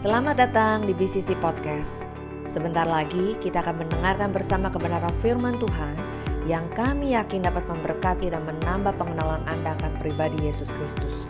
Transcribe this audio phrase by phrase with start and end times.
[0.00, 2.00] Selamat datang di BCC Podcast.
[2.48, 5.92] Sebentar lagi kita akan mendengarkan bersama kebenaran firman Tuhan
[6.48, 11.28] yang kami yakin dapat memberkati dan menambah pengenalan Anda akan pribadi Yesus Kristus.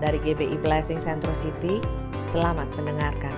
[0.00, 1.84] Dari GBI Blessing Central City,
[2.32, 3.36] selamat mendengarkan.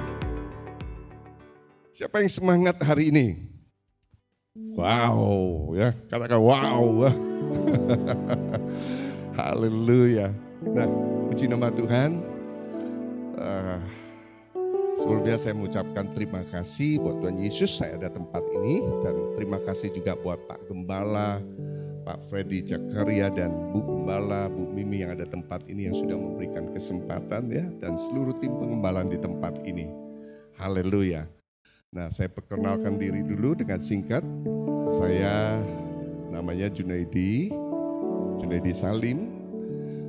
[1.91, 3.35] Siapa yang semangat hari ini?
[4.55, 7.11] Wow, ya katakan wow.
[9.43, 10.31] Haleluya.
[10.63, 10.87] Nah,
[11.27, 12.23] puji nama Tuhan.
[13.35, 14.04] Uh,
[15.05, 19.93] sebelumnya saya mengucapkan terima kasih buat Tuhan Yesus saya ada tempat ini dan terima kasih
[19.93, 21.45] juga buat Pak Gembala,
[22.09, 26.73] Pak Freddy Jakaria dan Bu Gembala, Bu Mimi yang ada tempat ini yang sudah memberikan
[26.73, 29.93] kesempatan ya dan seluruh tim pengembalan di tempat ini.
[30.57, 31.29] Haleluya.
[31.93, 34.25] Nah, saya perkenalkan diri dulu dengan singkat.
[34.97, 35.61] Saya
[36.33, 37.53] namanya Junaidi,
[38.41, 39.29] Junaidi Salim.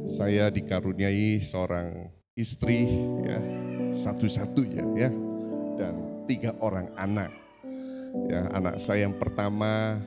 [0.07, 2.91] Saya dikaruniai seorang istri
[3.23, 3.39] ya,
[3.95, 5.09] satu-satunya ya
[5.79, 5.95] dan
[6.27, 7.31] tiga orang anak.
[8.27, 9.99] Ya, anak saya yang pertama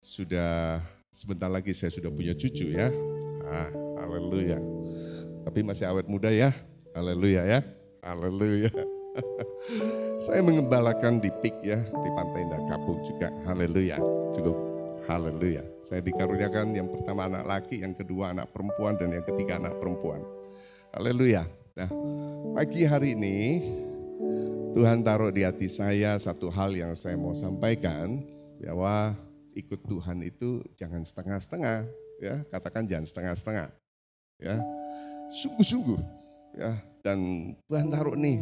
[0.00, 0.80] sudah
[1.12, 2.88] sebentar lagi saya sudah punya cucu ya.
[3.44, 3.68] Ah,
[4.00, 4.56] haleluya.
[5.44, 6.48] Tapi masih awet muda ya.
[6.96, 7.60] Haleluya ya.
[8.00, 8.72] Haleluya.
[10.24, 13.28] saya mengembalakan di PIK ya, di Pantai Indah Kapuk juga.
[13.44, 14.00] Haleluya.
[14.32, 14.56] Cukup
[15.08, 15.60] haleluya.
[15.84, 20.24] Saya dikaruniakan yang pertama anak laki, yang kedua anak perempuan, dan yang ketiga anak perempuan.
[20.94, 21.42] Haleluya.
[21.74, 21.90] Nah,
[22.54, 23.58] pagi hari ini
[24.78, 28.22] Tuhan taruh di hati saya satu hal yang saya mau sampaikan
[28.62, 29.10] bahwa
[29.58, 31.82] ikut Tuhan itu jangan setengah-setengah
[32.22, 33.74] ya, katakan jangan setengah-setengah.
[34.38, 34.62] Ya.
[35.34, 35.98] Sungguh-sungguh
[36.62, 37.18] ya dan
[37.66, 38.38] Tuhan taruh nih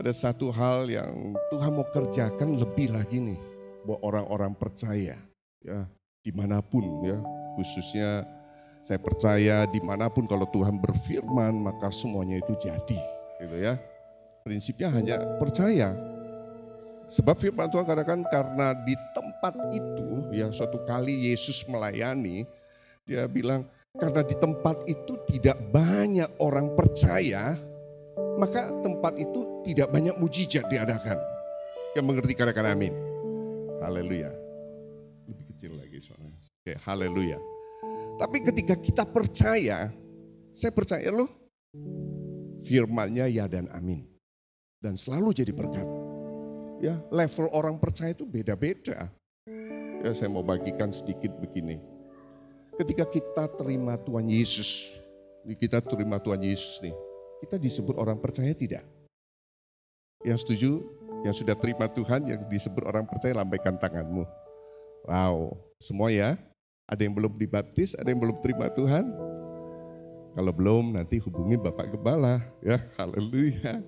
[0.00, 3.40] ada satu hal yang Tuhan mau kerjakan lebih lagi nih
[3.84, 5.20] buat orang-orang percaya
[5.60, 5.80] ya
[6.24, 7.20] di mana pun ya
[7.60, 8.24] khususnya
[8.84, 13.00] saya percaya di mana pun kalau Tuhan berfirman maka semuanya itu jadi
[13.40, 13.80] gitu ya
[14.44, 15.96] prinsipnya hanya percaya
[17.08, 22.44] sebab firman Tuhan katakan karena di tempat itu ya suatu kali Yesus melayani
[23.08, 23.64] dia bilang
[23.96, 27.56] karena di tempat itu tidak banyak orang percaya
[28.38, 31.18] maka tempat itu tidak banyak mujizat diadakan.
[31.94, 32.94] Yang mengerti katakan amin.
[33.78, 34.30] Haleluya.
[35.30, 36.34] Lebih kecil lagi soalnya.
[36.34, 37.38] Oke, haleluya.
[38.14, 39.90] Tapi ketika kita percaya,
[40.54, 41.26] saya percaya loh,
[42.62, 44.06] firmannya ya dan amin.
[44.78, 45.86] Dan selalu jadi berkat.
[46.78, 49.10] Ya, level orang percaya itu beda-beda.
[50.04, 51.80] Ya, saya mau bagikan sedikit begini.
[52.76, 54.98] Ketika kita terima Tuhan Yesus,
[55.58, 56.94] kita terima Tuhan Yesus nih,
[57.46, 58.84] kita disebut orang percaya tidak?
[60.22, 60.70] Yang setuju,
[61.24, 64.24] yang sudah terima Tuhan, yang disebut orang percaya, lambaikan tanganmu.
[65.08, 66.36] Wow, semua ya.
[66.84, 69.08] Ada yang belum dibaptis, ada yang belum terima Tuhan.
[70.34, 72.42] Kalau belum, nanti hubungi Bapak Gembala.
[72.60, 73.80] Ya, haleluya.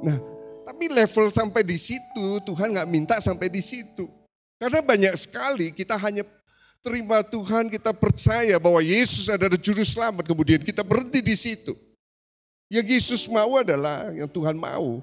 [0.00, 0.16] Nah,
[0.64, 4.08] tapi level sampai di situ, Tuhan nggak minta sampai di situ.
[4.56, 6.24] Karena banyak sekali kita hanya
[6.80, 11.76] terima Tuhan, kita percaya bahwa Yesus adalah juru selamat, kemudian kita berhenti di situ.
[12.70, 15.02] Yang Yesus mau adalah yang Tuhan mau.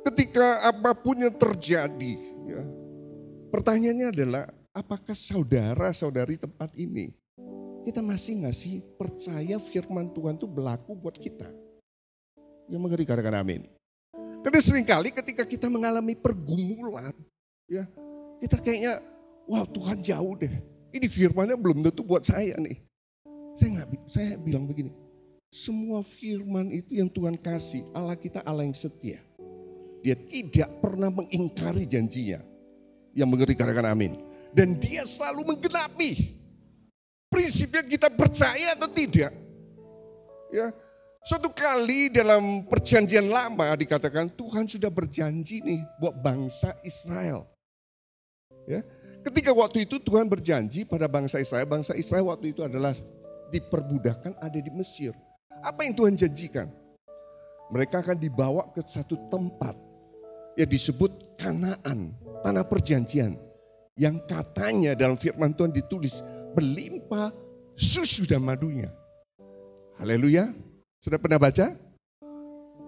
[0.00, 2.14] Ketika apa pun yang terjadi,
[2.48, 2.62] ya,
[3.52, 4.44] pertanyaannya adalah
[4.74, 7.10] apakah saudara-saudari tempat ini
[7.82, 11.48] kita masih nggak sih percaya firman Tuhan itu berlaku buat kita?
[12.70, 13.66] Yang mengerti katakan amin.
[14.40, 17.12] Karena sering kali ketika kita mengalami pergumulan,
[17.66, 17.84] ya
[18.38, 19.02] kita kayaknya,
[19.44, 20.54] wah Tuhan jauh deh.
[20.90, 22.78] Ini firmannya belum tentu buat saya nih.
[23.58, 24.94] Saya nggak, saya bilang begini,
[25.50, 29.20] semua firman itu yang Tuhan kasih, Allah kita Allah yang setia.
[30.00, 32.40] Dia tidak pernah mengingkari janjinya.
[33.12, 34.30] Yang mengerti katakan amin.
[34.50, 36.40] Dan dia selalu menggenapi.
[37.30, 39.30] Prinsipnya kita percaya atau tidak.
[40.50, 40.74] Ya,
[41.20, 47.44] Suatu kali dalam perjanjian lama dikatakan Tuhan sudah berjanji nih buat bangsa Israel.
[48.64, 48.80] Ya,
[49.28, 52.96] ketika waktu itu Tuhan berjanji pada bangsa Israel, bangsa Israel waktu itu adalah
[53.52, 55.12] diperbudakan ada di Mesir.
[55.60, 56.72] Apa yang Tuhan janjikan?
[57.68, 59.76] Mereka akan dibawa ke satu tempat
[60.56, 63.36] yang disebut Kanaan, tanah perjanjian.
[64.00, 66.24] Yang katanya dalam firman Tuhan ditulis
[66.56, 67.28] berlimpah
[67.76, 68.88] susu dan madunya.
[70.00, 70.48] Haleluya.
[71.04, 71.76] Sudah pernah baca?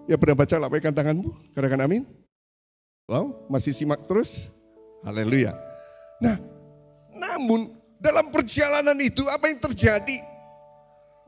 [0.09, 2.03] Ya pernah baca lambaikan tanganmu, katakan amin.
[3.05, 4.49] Wow, masih simak terus?
[5.05, 5.53] Haleluya.
[6.17, 6.41] Nah,
[7.13, 7.71] namun
[8.01, 10.17] dalam perjalanan itu apa yang terjadi?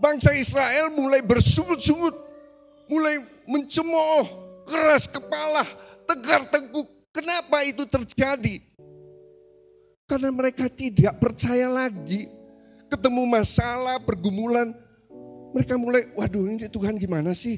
[0.01, 2.15] Bangsa Israel mulai bersungut-sungut,
[2.89, 4.25] mulai mencemooh,
[4.65, 5.63] keras kepala,
[6.09, 6.89] tegar tengkuk.
[7.15, 8.59] Kenapa itu terjadi?
[10.05, 12.29] Karena mereka tidak percaya lagi.
[12.85, 14.69] Ketemu masalah, pergumulan,
[15.55, 17.57] mereka mulai, waduh ini Tuhan gimana sih?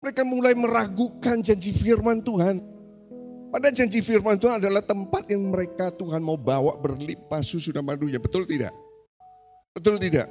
[0.00, 2.58] Mereka mulai meragukan janji firman Tuhan.
[3.50, 8.16] Pada janji firman Tuhan adalah tempat yang mereka Tuhan mau bawa berlimpah susu dan madunya.
[8.16, 8.72] Betul tidak?
[9.76, 10.26] Betul tidak?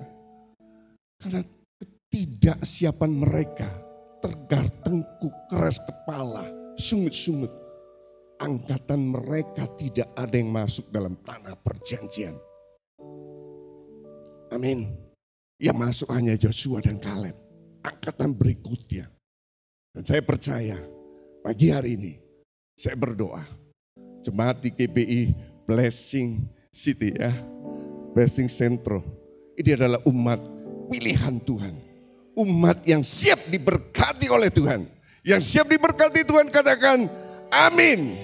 [1.19, 1.44] Karena
[1.77, 3.69] ketidaksiapan mereka
[4.19, 7.69] tergar tengkuk, keras kepala, sungut-sungut.
[8.39, 12.39] Angkatan mereka tidak ada yang masuk dalam tanah perjanjian.
[14.56, 14.88] Amin.
[15.59, 17.36] Yang masuk hanya Joshua dan Kaleb.
[17.83, 19.12] Angkatan berikutnya.
[19.91, 20.80] Dan saya percaya
[21.44, 22.13] pagi hari ini
[22.80, 23.44] saya berdoa.
[24.24, 25.21] Jemaat di KBI
[25.68, 26.39] Blessing
[26.71, 27.35] City ya.
[28.15, 29.03] Blessing Centro.
[29.59, 30.39] Ini adalah umat
[30.88, 31.75] pilihan Tuhan.
[32.39, 34.88] Umat yang siap diberkati oleh Tuhan.
[35.27, 37.03] Yang siap diberkati Tuhan katakan
[37.51, 38.15] amin.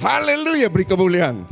[0.00, 1.44] Haleluya beri kemuliaan.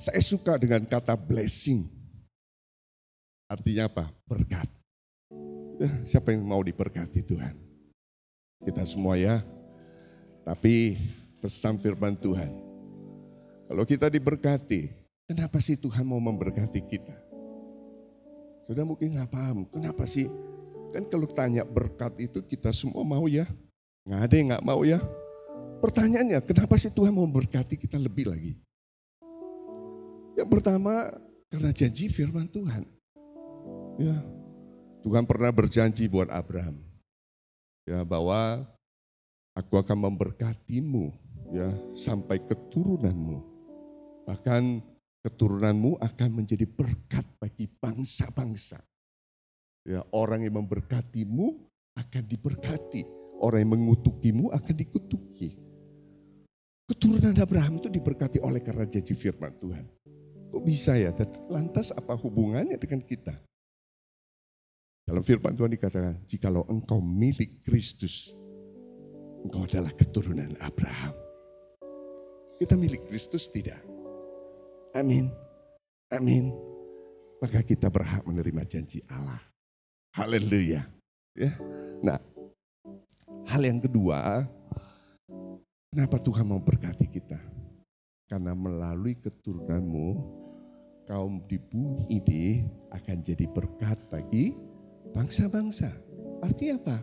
[0.00, 1.84] Saya suka dengan kata blessing.
[3.48, 4.08] Artinya apa?
[4.28, 4.68] Berkat.
[5.80, 7.56] Ya, siapa yang mau diberkati Tuhan?
[8.64, 9.40] Kita semua ya.
[10.44, 10.96] Tapi
[11.40, 12.52] pesan firman Tuhan.
[13.64, 14.92] Kalau kita diberkati,
[15.24, 17.16] kenapa sih Tuhan mau memberkati kita?
[18.68, 20.28] Sudah mungkin nggak paham, kenapa sih?
[20.92, 23.48] Kan kalau tanya berkat itu kita semua mau ya?
[24.04, 25.00] Nggak ada yang nggak mau ya?
[25.80, 28.52] Pertanyaannya, kenapa sih Tuhan mau memberkati kita lebih lagi?
[30.36, 31.08] Yang pertama,
[31.48, 32.84] karena janji firman Tuhan.
[33.96, 34.16] Ya,
[35.04, 36.80] Tuhan pernah berjanji buat Abraham.
[37.84, 38.64] Ya, bahwa
[39.56, 41.12] aku akan memberkatimu
[41.52, 43.40] ya sampai keturunanmu.
[44.24, 44.80] Bahkan
[45.24, 48.80] keturunanmu akan menjadi berkat bagi bangsa-bangsa.
[49.84, 51.56] Ya, orang yang memberkatimu
[51.94, 53.04] akan diberkati,
[53.44, 55.60] orang yang mengutukimu akan dikutuki.
[56.88, 59.84] Keturunan Abraham itu diberkati oleh karena janji firman Tuhan.
[60.52, 61.12] Kok bisa ya?
[61.52, 63.36] Lantas apa hubungannya dengan kita?
[65.04, 68.32] Dalam firman Tuhan dikatakan, jikalau engkau milik Kristus,
[69.44, 71.12] engkau adalah keturunan Abraham.
[72.56, 73.80] Kita milik Kristus tidak.
[74.96, 75.28] Amin.
[76.08, 76.54] Amin.
[77.42, 79.42] Maka kita berhak menerima janji Allah.
[80.16, 80.86] Haleluya.
[81.34, 81.52] Ya.
[82.00, 82.16] Nah,
[83.48, 84.44] hal yang kedua,
[85.92, 87.40] kenapa Tuhan mau berkati kita?
[88.24, 90.08] Karena melalui keturunanmu,
[91.04, 94.56] kaum di bumi ini akan jadi berkat bagi
[95.12, 95.92] bangsa-bangsa.
[96.40, 96.98] Artinya apa?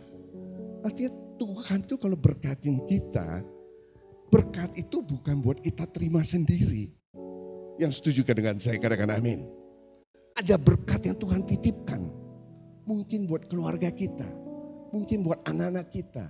[0.82, 3.46] Artinya Tuhan itu kalau berkatin kita,
[4.34, 6.90] berkat itu bukan buat kita terima sendiri.
[7.78, 9.46] Yang setuju dengan saya katakan amin.
[10.38, 12.02] Ada berkat yang Tuhan titipkan.
[12.86, 14.41] Mungkin buat keluarga kita.
[14.92, 16.26] Mungkin buat anak-anak kita.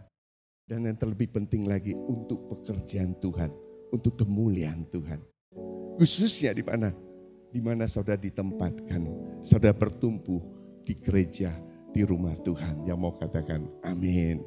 [0.66, 3.52] Dan yang terlebih penting lagi untuk pekerjaan Tuhan.
[3.92, 5.20] Untuk kemuliaan Tuhan.
[5.98, 6.94] Khususnya di mana?
[7.52, 9.02] Di mana saudara ditempatkan.
[9.44, 10.40] Saudara bertumbuh
[10.86, 11.52] di gereja
[11.92, 14.40] di rumah Tuhan yang mau katakan amin.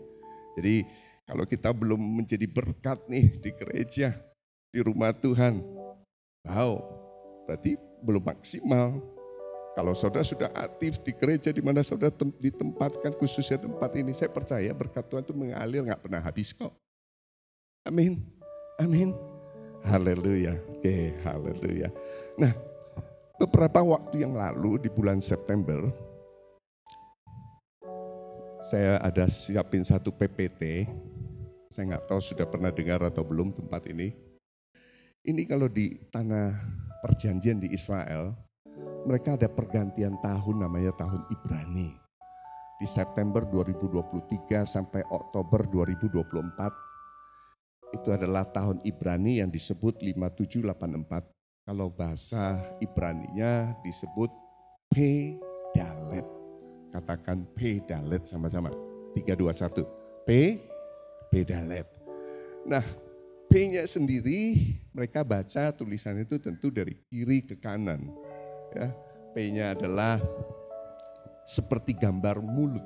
[0.57, 0.87] Jadi
[1.29, 4.13] kalau kita belum menjadi berkat nih di gereja,
[4.73, 5.61] di rumah Tuhan,
[6.45, 6.73] wow,
[7.49, 9.14] berarti belum maksimal.
[9.75, 14.71] Kalau saudara sudah aktif di gereja di mana saudara ditempatkan khususnya tempat ini, saya percaya
[14.71, 16.71] berkat Tuhan itu mengalir nggak pernah habis kok.
[17.83, 18.23] Amin,
[18.79, 19.11] amin.
[19.83, 21.91] Haleluya, oke, haleluya.
[22.39, 22.55] Nah,
[23.37, 25.91] beberapa waktu yang lalu di bulan September,
[28.63, 30.89] saya ada siapin satu PPT.
[31.69, 34.15] Saya nggak tahu sudah pernah dengar atau belum tempat ini.
[35.27, 36.55] Ini kalau di tanah
[37.03, 38.33] perjanjian di Israel,
[39.05, 41.93] mereka ada pergantian tahun namanya tahun Ibrani.
[42.81, 51.31] Di September 2023 sampai Oktober 2024, itu adalah tahun Ibrani yang disebut 5784.
[51.65, 54.29] Kalau bahasa Ibraninya disebut
[54.91, 56.27] Pedalet.
[56.93, 58.71] Katakan P dalet sama-sama.
[59.15, 59.81] 3, 2, 1.
[60.27, 60.59] P,
[61.31, 61.87] P dalet.
[62.67, 62.83] Nah,
[63.55, 64.59] P-nya sendiri
[64.91, 68.03] mereka baca tulisan itu tentu dari kiri ke kanan.
[68.75, 68.91] Ya,
[69.33, 70.19] P-nya adalah
[71.47, 72.85] seperti gambar mulut.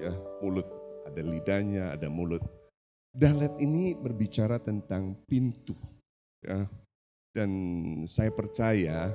[0.00, 0.66] Ya, mulut.
[1.08, 2.44] Ada lidahnya, ada mulut.
[3.12, 5.76] Dalet ini berbicara tentang pintu.
[6.44, 6.68] Ya,
[7.38, 7.50] dan
[8.10, 9.10] saya percaya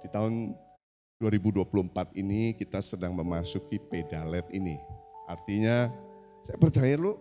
[0.00, 0.54] di tahun
[1.20, 4.76] 2024 ini kita sedang memasuki pedalet ini.
[5.26, 5.88] Artinya
[6.44, 7.20] saya percaya lo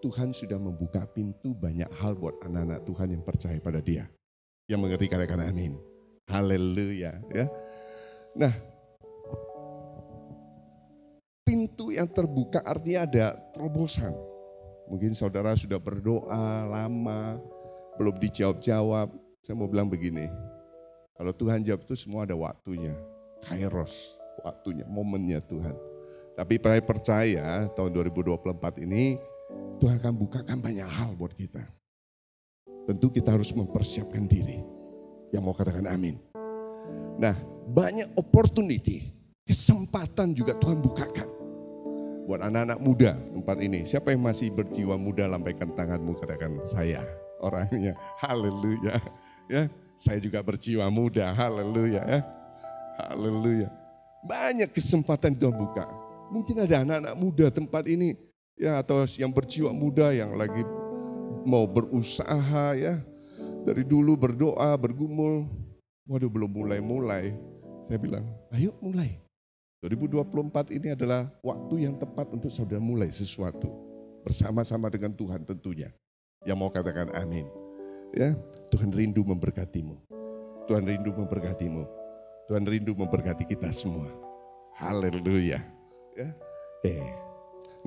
[0.00, 4.08] Tuhan sudah membuka pintu banyak hal buat anak-anak Tuhan yang percaya pada dia.
[4.68, 5.76] Yang mengerti katakan amin.
[6.30, 7.46] Haleluya ya.
[8.36, 8.54] Nah,
[11.42, 14.14] pintu yang terbuka artinya ada terobosan.
[14.90, 17.38] Mungkin saudara sudah berdoa lama,
[17.98, 19.10] belum dijawab-jawab.
[19.42, 20.30] Saya mau bilang begini,
[21.14, 22.94] kalau Tuhan jawab itu semua ada waktunya
[23.44, 25.74] kairos, waktunya, momennya Tuhan.
[26.38, 27.46] Tapi saya percaya
[27.76, 29.20] tahun 2024 ini
[29.80, 31.60] Tuhan akan bukakan banyak hal buat kita.
[32.88, 34.64] Tentu kita harus mempersiapkan diri.
[35.30, 36.16] Yang mau katakan amin.
[37.20, 37.36] Nah
[37.70, 39.14] banyak opportunity,
[39.46, 41.28] kesempatan juga Tuhan bukakan.
[42.26, 43.86] Buat anak-anak muda tempat ini.
[43.86, 47.02] Siapa yang masih berjiwa muda lambaikan tanganmu katakan saya
[47.42, 47.94] orangnya.
[48.22, 48.98] Haleluya.
[49.50, 49.66] Ya,
[49.98, 51.34] saya juga berjiwa muda.
[51.34, 52.20] Haleluya ya.
[53.02, 53.66] Haleluya.
[54.26, 55.86] Banyak kesempatan Tuhan buka.
[56.30, 58.14] Mungkin ada anak-anak muda tempat ini
[58.54, 60.62] ya atau yang berjiwa muda yang lagi
[61.42, 62.94] mau berusaha ya.
[63.66, 65.50] Dari dulu berdoa, bergumul.
[66.06, 67.50] Waduh belum mulai-mulai.
[67.90, 68.22] Saya bilang,
[68.54, 69.18] ayo mulai.
[69.82, 73.66] 2024 ini adalah waktu yang tepat untuk saudara mulai sesuatu.
[74.22, 75.90] Bersama-sama dengan Tuhan tentunya.
[76.46, 77.50] Yang mau katakan amin.
[78.14, 78.38] Ya,
[78.70, 79.98] Tuhan rindu memberkatimu.
[80.70, 81.82] Tuhan rindu memberkatimu.
[82.46, 84.06] Tuhan rindu memberkati kita semua.
[84.78, 85.58] Haleluya.
[86.14, 86.30] Ya.
[86.78, 86.94] Oke.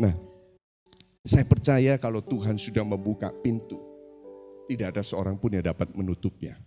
[0.04, 0.12] Nah,
[1.24, 3.80] saya percaya kalau Tuhan sudah membuka pintu,
[4.68, 6.60] tidak ada seorang pun yang dapat menutupnya.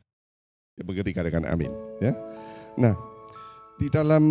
[0.73, 1.69] Ya begitu katakan amin.
[2.01, 2.17] Ya.
[2.81, 3.16] Nah,
[3.77, 4.25] di dalam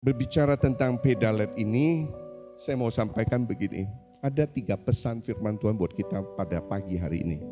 [0.00, 2.08] berbicara tentang pedalet ini,
[2.56, 3.84] saya mau sampaikan begini.
[4.24, 7.44] Ada tiga pesan firman Tuhan buat kita pada pagi hari ini.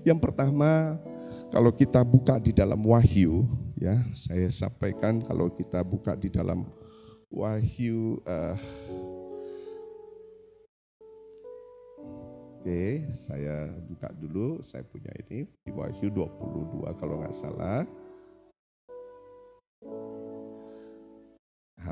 [0.00, 0.96] Yang pertama,
[1.52, 3.44] kalau kita buka di dalam Wahyu,
[3.76, 6.64] ya saya sampaikan kalau kita buka di dalam
[7.28, 8.56] Wahyu, uh,
[12.66, 17.86] Oke, saya buka dulu, saya punya ini di Wahyu 22 kalau nggak salah.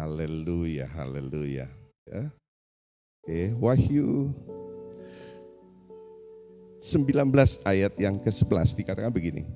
[0.04, 1.64] Haleluya, haleluya.
[2.04, 2.28] Ya.
[3.25, 4.37] Oke, Wahyu
[6.76, 7.32] 19
[7.64, 9.49] ayat yang ke-11 dikatakan begini.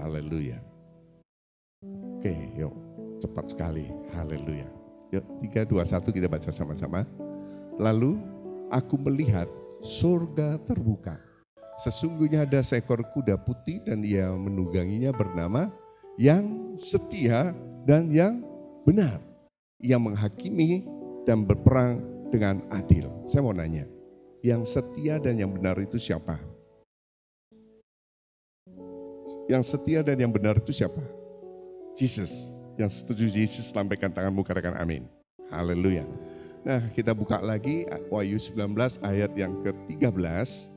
[0.00, 0.64] Haleluya.
[2.16, 2.72] Oke, yuk
[3.20, 3.92] cepat sekali.
[4.16, 4.64] Haleluya.
[5.12, 7.04] Yuk, 3, 2, 1 kita baca sama-sama.
[7.76, 8.16] Lalu
[8.72, 9.44] aku melihat
[9.84, 11.20] surga terbuka.
[11.84, 15.68] Sesungguhnya ada seekor kuda putih dan ia menungganginya bernama
[16.20, 17.56] yang setia
[17.88, 18.44] dan yang
[18.84, 19.20] benar.
[19.82, 20.86] Ia menghakimi
[21.26, 23.10] dan berperang dengan adil.
[23.26, 23.86] Saya mau nanya,
[24.42, 26.38] yang setia dan yang benar itu siapa?
[29.50, 31.02] Yang setia dan yang benar itu siapa?
[31.98, 32.50] Jesus.
[32.80, 35.04] Yang setuju Jesus, lambaikan tanganmu katakan amin.
[35.52, 36.08] Haleluya.
[36.62, 40.70] Nah kita buka lagi Wahyu 19 ayat yang ke-13.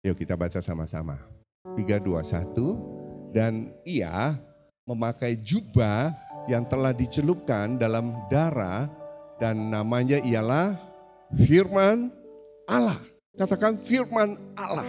[0.00, 1.39] Yuk kita baca sama-sama.
[1.80, 3.32] 3, 2, 1.
[3.32, 4.36] Dan ia
[4.84, 6.12] memakai jubah
[6.50, 8.90] yang telah dicelupkan dalam darah
[9.40, 10.76] dan namanya ialah
[11.32, 12.12] firman
[12.68, 12.98] Allah.
[13.38, 14.88] Katakan firman Allah.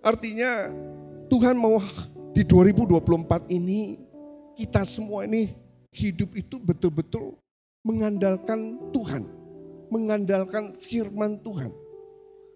[0.00, 0.72] Artinya
[1.28, 1.76] Tuhan mau
[2.32, 4.00] di 2024 ini
[4.56, 5.52] kita semua ini
[5.92, 7.36] hidup itu betul-betul
[7.84, 9.28] mengandalkan Tuhan,
[9.92, 11.70] mengandalkan firman Tuhan.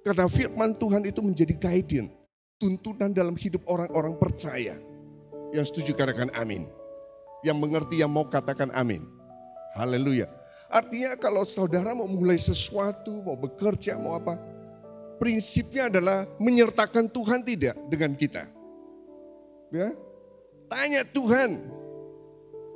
[0.05, 2.13] Karena firman Tuhan itu menjadi guidance,
[2.65, 4.73] tuntunan dalam hidup orang-orang percaya.
[5.53, 6.65] Yang setuju katakan amin.
[7.45, 9.05] Yang mengerti yang mau katakan amin.
[9.77, 10.25] Haleluya.
[10.73, 14.41] Artinya kalau saudara mau mulai sesuatu, mau bekerja, mau apa.
[15.21, 18.49] Prinsipnya adalah menyertakan Tuhan tidak dengan kita.
[19.69, 19.93] Ya,
[20.73, 21.61] Tanya Tuhan,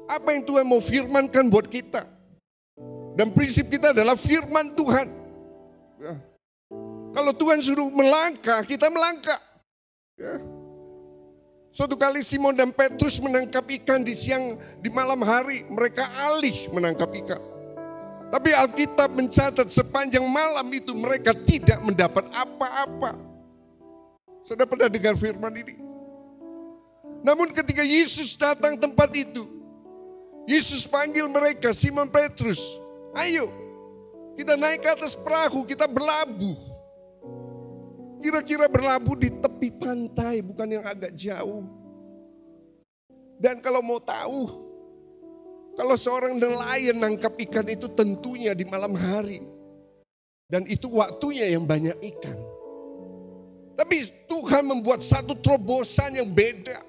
[0.07, 2.05] apa yang Tuhan mau firmankan buat kita.
[3.17, 5.07] Dan prinsip kita adalah firman Tuhan.
[5.99, 6.15] Ya.
[7.11, 9.41] Kalau Tuhan suruh melangkah, kita melangkah.
[10.19, 10.35] Ya.
[11.71, 17.07] Suatu kali Simon dan Petrus menangkap ikan di siang di malam hari, mereka alih menangkap
[17.23, 17.39] ikan.
[18.29, 23.17] Tapi Alkitab mencatat sepanjang malam itu mereka tidak mendapat apa-apa.
[24.45, 25.75] Sudah pernah dengar firman ini?
[27.25, 29.47] Namun ketika Yesus datang tempat itu,
[30.51, 32.59] Yesus panggil mereka, Simon Petrus,
[33.17, 33.49] ayo
[34.37, 36.68] kita naik ke atas perahu, kita berlabuh.
[38.29, 41.65] Kira-kira berlabuh di tepi pantai, bukan yang agak jauh.
[43.41, 44.53] Dan kalau mau tahu,
[45.73, 49.41] kalau seorang nelayan nangkap ikan itu tentunya di malam hari.
[50.45, 52.37] Dan itu waktunya yang banyak ikan.
[53.81, 53.97] Tapi
[54.29, 56.85] Tuhan membuat satu terobosan yang beda.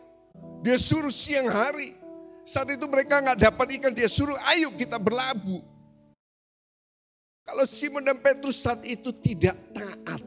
[0.60, 1.96] Dia suruh siang hari.
[2.44, 5.64] Saat itu mereka nggak dapat ikan, dia suruh ayo kita berlabuh.
[7.48, 10.20] Kalau Simon dan Petrus saat itu tidak taat,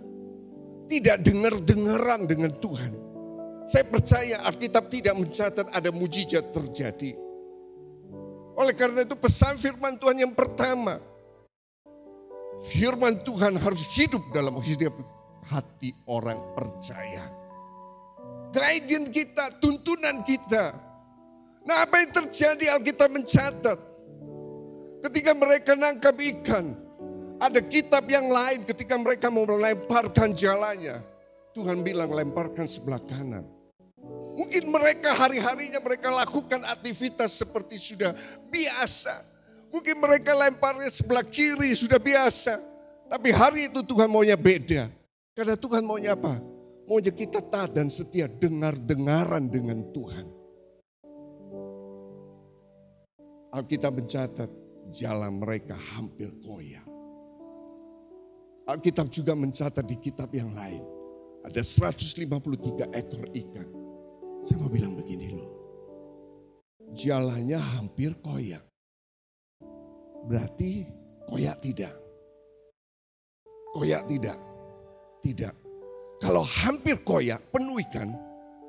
[0.86, 2.92] tidak dengar-dengaran dengan Tuhan.
[3.66, 7.14] Saya percaya Alkitab tidak mencatat ada mujizat terjadi.
[8.52, 11.00] Oleh karena itu pesan firman Tuhan yang pertama.
[12.62, 14.92] Firman Tuhan harus hidup dalam hidup
[15.48, 17.26] hati orang percaya.
[18.52, 20.76] Guidance kita, tuntunan kita.
[21.64, 23.78] Nah apa yang terjadi Alkitab mencatat.
[25.02, 26.81] Ketika mereka nangkap ikan,
[27.42, 31.02] ada kitab yang lain ketika mereka mau melemparkan jalannya.
[31.52, 33.42] Tuhan bilang lemparkan sebelah kanan.
[34.38, 38.14] Mungkin mereka hari-harinya mereka lakukan aktivitas seperti sudah
[38.49, 39.26] biasa.
[39.75, 42.56] Mungkin mereka lemparnya sebelah kiri sudah biasa.
[43.11, 44.88] Tapi hari itu Tuhan maunya beda.
[45.37, 46.40] Karena Tuhan maunya apa?
[46.88, 50.26] Maunya kita taat dan setia dengar-dengaran dengan Tuhan.
[53.52, 54.49] Alkitab mencatat
[54.96, 56.91] jalan mereka hampir koyak.
[58.62, 60.83] Alkitab juga mencatat di kitab yang lain.
[61.42, 63.69] Ada 153 ekor ikan.
[64.47, 65.50] Saya mau bilang begini loh.
[66.95, 68.62] Jalannya hampir koyak.
[70.31, 70.87] Berarti
[71.26, 71.95] koyak tidak.
[73.75, 74.38] Koyak tidak.
[75.23, 75.54] Tidak.
[76.23, 78.14] Kalau hampir koyak, penuh ikan,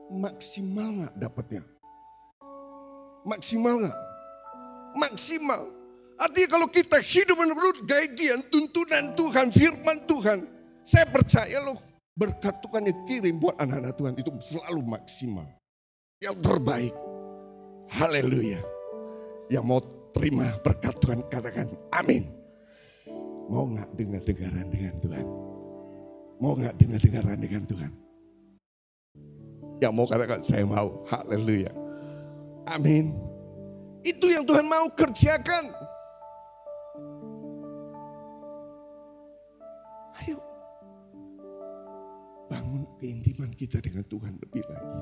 [0.09, 1.61] maksimal nggak dapatnya?
[3.29, 3.99] Maksimal nggak?
[4.97, 5.61] Maksimal.
[6.19, 10.39] Artinya kalau kita hidup menurut guidean, tuntunan Tuhan, firman Tuhan.
[10.83, 11.79] Saya percaya loh
[12.13, 15.47] berkat Tuhan yang kirim buat anak-anak Tuhan itu selalu maksimal.
[16.21, 16.95] Yang terbaik.
[17.93, 18.61] Haleluya.
[19.51, 19.79] Yang mau
[20.13, 22.23] terima berkat Tuhan katakan amin.
[23.51, 25.27] Mau nggak dengar-dengaran dengan Tuhan?
[26.39, 27.91] Mau nggak dengar-dengaran dengan Tuhan?
[29.83, 31.03] Yang mau katakan saya mau.
[31.11, 31.73] Haleluya.
[32.71, 33.11] Amin.
[34.03, 35.71] Itu yang Tuhan mau kerjakan.
[40.21, 40.37] Ayo.
[42.51, 45.01] Bangun keintiman kita dengan Tuhan lebih lagi.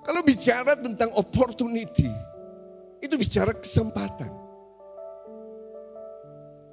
[0.00, 2.10] Kalau bicara tentang opportunity,
[2.98, 4.32] itu bicara kesempatan.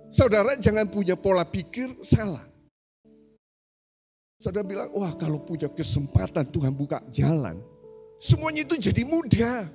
[0.09, 2.41] Saudara jangan punya pola pikir salah.
[4.37, 7.57] Saudara bilang, wah kalau punya kesempatan Tuhan buka jalan.
[8.17, 9.65] Semuanya itu jadi mudah.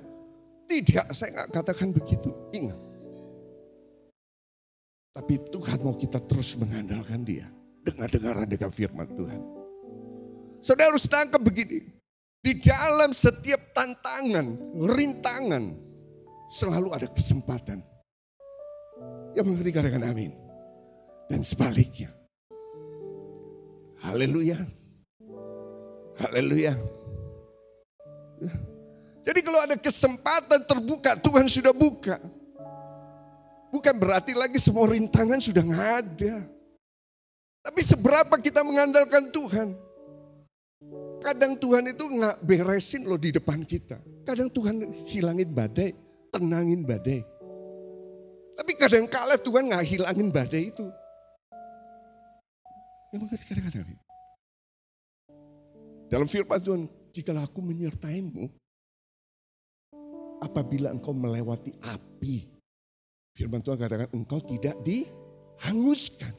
[0.63, 2.31] Tidak, saya nggak katakan begitu.
[2.55, 2.79] Ingat,
[5.13, 7.45] tapi Tuhan mau kita terus mengandalkan dia.
[7.85, 9.41] Dengar-dengaran dengan firman Tuhan.
[10.63, 11.85] Saudara harus tangkap begini.
[12.43, 14.57] Di dalam setiap tantangan,
[14.89, 15.63] rintangan,
[16.49, 17.79] selalu ada kesempatan.
[19.37, 20.31] Yang mengerti katakan amin.
[21.29, 22.09] Dan sebaliknya.
[24.03, 24.59] Haleluya.
[26.19, 26.73] Haleluya.
[29.23, 32.19] Jadi kalau ada kesempatan terbuka, Tuhan sudah buka.
[33.73, 36.35] Bukan berarti lagi semua rintangan sudah nggak ada.
[37.65, 39.73] Tapi seberapa kita mengandalkan Tuhan.
[41.25, 43.97] Kadang Tuhan itu nggak beresin loh di depan kita.
[44.29, 44.77] Kadang Tuhan
[45.09, 45.89] hilangin badai,
[46.29, 47.25] tenangin badai.
[48.53, 50.85] Tapi kadang kala Tuhan nggak hilangin badai itu.
[53.17, 53.89] Mengerti kadang-kadang.
[56.13, 58.45] Dalam firman Tuhan, jika aku menyertaimu,
[60.45, 62.52] apabila engkau melewati api,
[63.33, 66.33] Firman Tuhan katakan engkau tidak dihanguskan.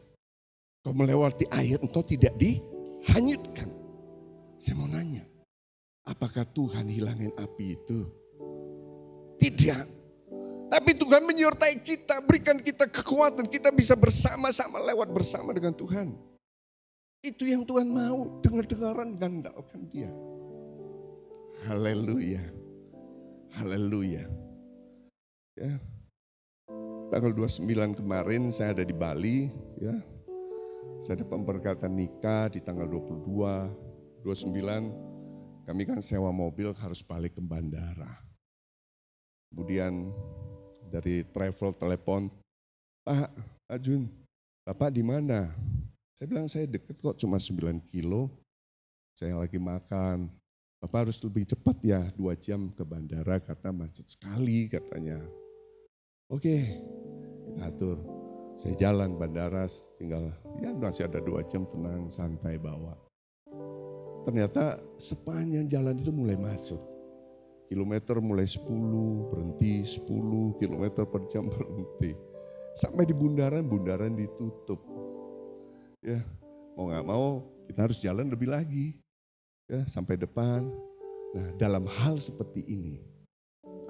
[0.79, 3.67] Engkau melewati air, engkau tidak dihanyutkan.
[4.63, 5.27] Saya mau nanya,
[6.07, 8.07] apakah Tuhan hilangin api itu?
[9.43, 9.85] Tidak.
[10.71, 16.15] Tapi Tuhan menyertai kita, berikan kita kekuatan, kita bisa bersama-sama lewat bersama dengan Tuhan.
[17.25, 20.11] Itu yang Tuhan mau, dengar-dengaran gandalkan dia.
[21.67, 22.43] Haleluya.
[23.57, 24.27] Haleluya.
[25.55, 25.79] Ya,
[27.15, 29.47] tanggal 29 kemarin saya ada di Bali
[29.79, 29.95] ya.
[31.07, 37.43] Saya ada pemberkatan nikah di tanggal 22, 29 kami kan sewa mobil harus balik ke
[37.45, 38.19] bandara.
[39.47, 40.11] Kemudian
[40.91, 42.35] dari travel telepon,
[43.07, 43.31] Pak,
[43.71, 44.11] Pak Jun,
[44.67, 45.55] Bapak di mana?
[46.19, 48.27] Saya bilang saya deket kok cuma 9 kilo.
[49.15, 50.35] Saya lagi makan.
[50.83, 55.23] Bapak harus lebih cepat ya, dua jam ke bandara karena macet sekali katanya.
[56.33, 56.57] Oke,
[57.61, 58.01] atur.
[58.57, 59.69] Saya jalan bandara
[60.01, 60.33] tinggal
[60.63, 62.97] ya masih ada dua jam tenang santai bawa.
[64.25, 66.81] Ternyata sepanjang jalan itu mulai macet.
[67.69, 68.65] Kilometer mulai 10,
[69.29, 72.17] berhenti 10 kilometer per jam berhenti.
[72.73, 74.81] Sampai di bundaran, bundaran ditutup.
[76.01, 76.21] Ya,
[76.77, 78.97] mau nggak mau kita harus jalan lebih lagi.
[79.69, 80.73] Ya, sampai depan.
[81.37, 83.01] Nah, dalam hal seperti ini,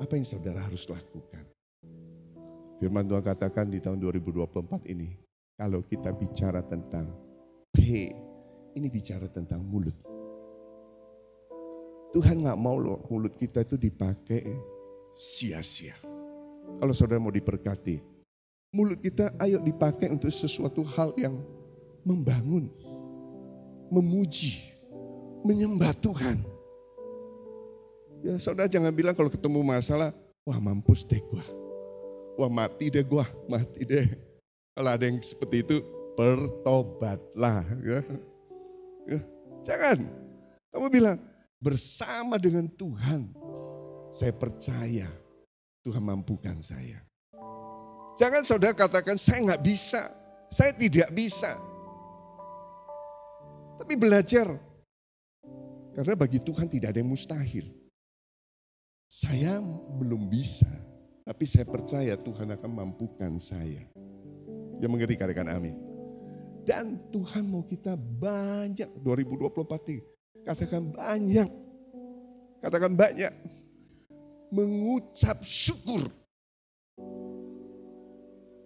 [0.03, 1.54] apa yang saudara harus lakukan?
[2.83, 5.15] Firman Tuhan katakan di tahun 2024 ini,
[5.55, 7.07] kalau kita bicara tentang
[7.71, 8.11] P,
[8.75, 9.95] ini bicara tentang mulut.
[12.15, 14.43] Tuhan nggak mau loh mulut kita itu dipakai
[15.19, 15.95] sia-sia.
[16.79, 17.99] Kalau saudara mau diberkati,
[18.75, 21.39] mulut kita ayo dipakai untuk sesuatu hal yang
[22.03, 22.71] membangun.
[23.93, 24.59] memuji,
[25.47, 26.41] menyembah Tuhan.
[28.27, 30.11] Ya saudara jangan bilang kalau ketemu masalah,
[30.43, 31.64] wah mampus deh gua.
[32.35, 34.07] Wah mati deh gua, mati deh.
[34.75, 35.77] Kalau ada yang seperti itu,
[36.19, 37.63] bertobatlah.
[37.83, 38.01] Ya.
[39.07, 39.21] Ya.
[39.63, 39.99] Jangan.
[40.75, 41.19] Kamu bilang,
[41.63, 43.31] bersama dengan Tuhan,
[44.11, 45.07] saya percaya
[45.87, 46.99] Tuhan mampukan saya.
[48.19, 50.03] Jangan saudara katakan, saya nggak bisa,
[50.51, 51.55] saya tidak bisa.
[53.79, 54.51] Tapi belajar.
[55.95, 57.71] Karena bagi Tuhan tidak ada yang mustahil.
[59.07, 59.63] Saya
[59.99, 60.67] belum bisa,
[61.25, 63.81] tapi saya percaya Tuhan akan mampukan saya.
[64.77, 65.73] Yang mengerti katakan amin.
[66.69, 70.05] Dan Tuhan mau kita banyak 2024 ini.
[70.45, 71.49] Katakan banyak.
[72.61, 73.33] Katakan banyak.
[74.53, 76.05] Mengucap syukur.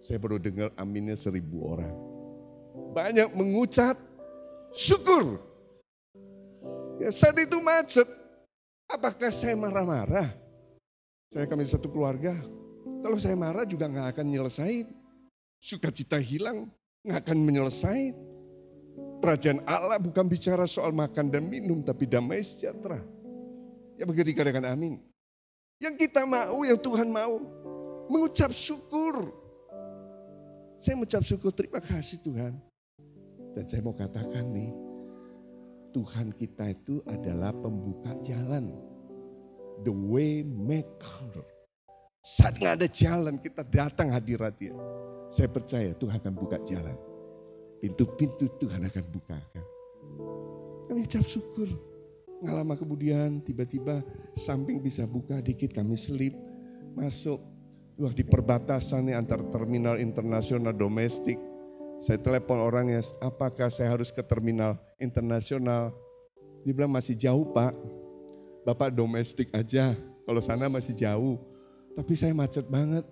[0.03, 1.95] Saya baru dengar aminnya seribu orang.
[2.91, 3.95] Banyak mengucap
[4.75, 5.39] syukur.
[6.99, 8.07] Ya, saat itu macet.
[8.91, 10.38] Apakah saya marah-marah?
[11.29, 12.33] Saya kami satu keluarga.
[13.05, 14.89] Kalau saya marah juga nggak akan nyelesain.
[15.61, 16.65] Sukacita hilang
[17.05, 18.27] nggak akan menyelesaikan.
[19.19, 23.03] Kerajaan Allah bukan bicara soal makan dan minum, tapi damai sejahtera.
[23.99, 24.95] Ya begitu dikatakan amin.
[25.83, 27.35] Yang kita mau, yang Tuhan mau,
[28.07, 29.27] mengucap syukur.
[30.79, 32.55] Saya mengucap syukur, terima kasih Tuhan.
[33.59, 34.71] Dan saya mau katakan nih,
[35.91, 38.71] Tuhan kita itu adalah pembuka jalan.
[39.83, 41.43] The way maker.
[42.19, 44.75] Saat nggak ada jalan, kita datang hadirat dia.
[45.31, 46.97] Saya percaya Tuhan akan buka jalan.
[47.79, 49.65] Pintu-pintu Tuhan akan bukakan.
[50.91, 51.69] Kami ucap syukur.
[52.43, 54.03] Nggak lama kemudian tiba-tiba
[54.35, 56.35] samping bisa buka dikit kami selip
[56.95, 57.39] masuk.
[57.99, 61.35] Wah di perbatasan nih antar terminal internasional domestik
[61.99, 65.91] saya telepon orangnya, apakah saya harus ke terminal internasional?
[66.63, 67.75] Dia bilang masih jauh pak,
[68.63, 71.37] bapak domestik aja, kalau sana masih jauh.
[71.97, 73.03] Tapi saya macet banget,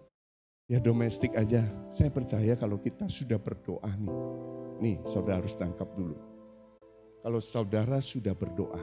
[0.69, 1.65] ya domestik aja.
[1.91, 4.15] Saya percaya kalau kita sudah berdoa nih,
[4.79, 6.15] nih saudara harus tangkap dulu.
[7.25, 8.79] Kalau saudara sudah berdoa,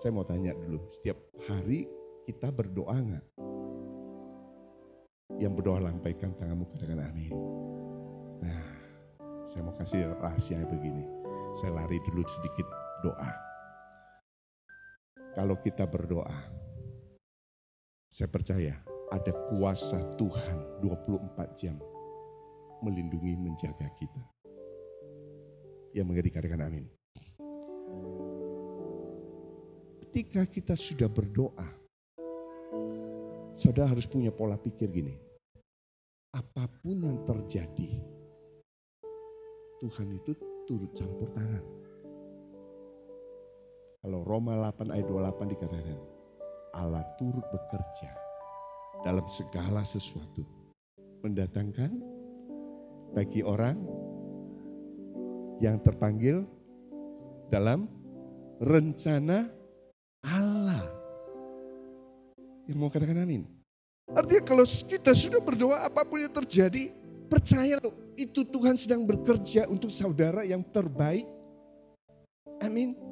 [0.00, 1.18] saya mau tanya dulu, setiap
[1.50, 1.84] hari
[2.24, 3.26] kita berdoa nggak?
[5.36, 7.34] Yang berdoa lampaikan tanganmu katakan amin.
[8.40, 8.64] Nah,
[9.44, 11.04] saya mau kasih rahasia begini.
[11.60, 12.64] Saya lari dulu sedikit
[13.04, 13.45] doa.
[15.36, 16.32] Kalau kita berdoa,
[18.08, 18.72] saya percaya
[19.12, 21.76] ada kuasa Tuhan 24 jam
[22.80, 24.24] melindungi menjaga kita.
[25.92, 26.88] Yang mengerti katakan amin.
[30.08, 31.68] Ketika kita sudah berdoa,
[33.52, 35.12] saudara harus punya pola pikir gini.
[36.32, 37.92] Apa pun yang terjadi,
[39.84, 40.32] Tuhan itu
[40.64, 41.85] turut campur tangan.
[44.06, 45.98] Kalau Roma 8 ayat 28 dikatakan,
[46.78, 48.06] Allah turut bekerja
[49.02, 50.46] dalam segala sesuatu.
[51.26, 51.90] Mendatangkan
[53.18, 53.74] bagi orang
[55.58, 56.46] yang terpanggil
[57.50, 57.90] dalam
[58.62, 59.50] rencana
[60.22, 60.86] Allah.
[62.70, 63.42] Yang mau katakan amin.
[64.14, 66.94] Artinya kalau kita sudah berdoa apa pun yang terjadi,
[67.26, 67.82] percaya
[68.14, 71.26] itu Tuhan sedang bekerja untuk saudara yang terbaik.
[72.62, 73.05] Amin.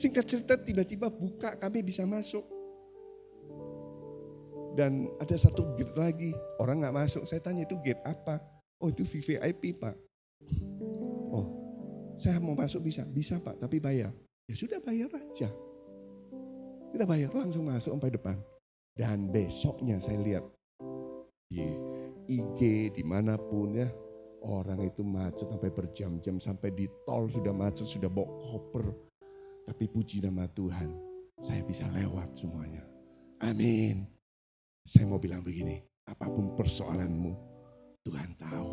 [0.00, 2.40] Singkat cerita tiba-tiba buka kami bisa masuk.
[4.72, 7.28] Dan ada satu gate lagi, orang nggak masuk.
[7.28, 8.40] Saya tanya itu gate apa?
[8.80, 9.92] Oh itu VVIP pak.
[11.36, 11.46] Oh
[12.16, 14.08] saya mau masuk bisa, bisa pak tapi bayar.
[14.48, 15.52] Ya sudah bayar aja.
[16.90, 18.36] Kita bayar langsung masuk sampai depan.
[18.96, 20.44] Dan besoknya saya lihat
[21.52, 21.60] di
[22.24, 23.88] IG di mana pun ya
[24.40, 29.09] Orang itu macet sampai berjam-jam, sampai di tol sudah macet, sudah bawa koper.
[29.70, 30.90] Tapi puji nama Tuhan,
[31.38, 32.82] saya bisa lewat semuanya.
[33.46, 34.02] Amin.
[34.82, 35.78] Saya mau bilang begini,
[36.10, 37.32] apa pun persoalanmu,
[38.02, 38.72] Tuhan tahu.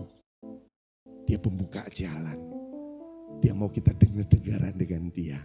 [1.29, 2.41] Dia pembuka jalan.
[3.37, 5.37] Dia mau kita dengar-dengaran dengan dia.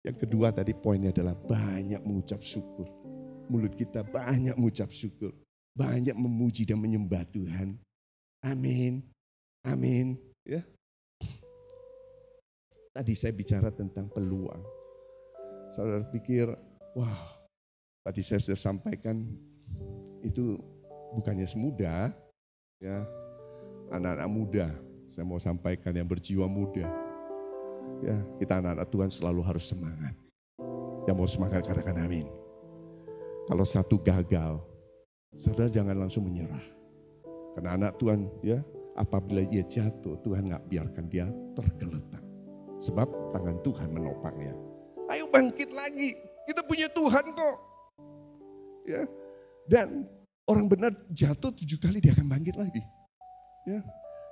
[0.00, 2.88] Yang kedua tadi poinnya adalah banyak mengucap syukur.
[3.52, 5.36] Mulut kita banyak mengucap syukur.
[5.76, 7.76] Banyak memuji dan menyembah Tuhan.
[8.40, 9.04] Amin.
[9.68, 10.16] Amin.
[10.48, 10.64] Ya.
[12.96, 14.64] Tadi saya bicara tentang peluang.
[15.76, 16.48] Saudara pikir,
[16.96, 17.20] wah,
[18.00, 19.20] tadi saya sudah sampaikan
[20.24, 20.56] itu
[21.12, 22.08] bukannya semudah,
[22.80, 23.04] ya,
[23.92, 24.68] anak-anak muda.
[25.12, 26.88] Saya mau sampaikan yang berjiwa muda.
[28.00, 30.16] Ya, kita anak-anak Tuhan selalu harus semangat.
[31.04, 32.24] Yang mau semangat katakan amin.
[33.44, 34.64] Kalau satu gagal,
[35.36, 36.64] saudara jangan langsung menyerah.
[37.52, 38.64] Karena anak Tuhan ya
[38.96, 42.25] apabila ia jatuh, Tuhan nggak biarkan dia tergeletak.
[42.80, 44.52] Sebab tangan Tuhan menopangnya.
[45.08, 46.12] Ayo bangkit lagi.
[46.46, 47.56] Kita punya Tuhan kok.
[48.86, 49.02] Ya.
[49.66, 50.06] Dan
[50.46, 52.82] orang benar jatuh tujuh kali dia akan bangkit lagi.
[53.66, 53.82] Ya.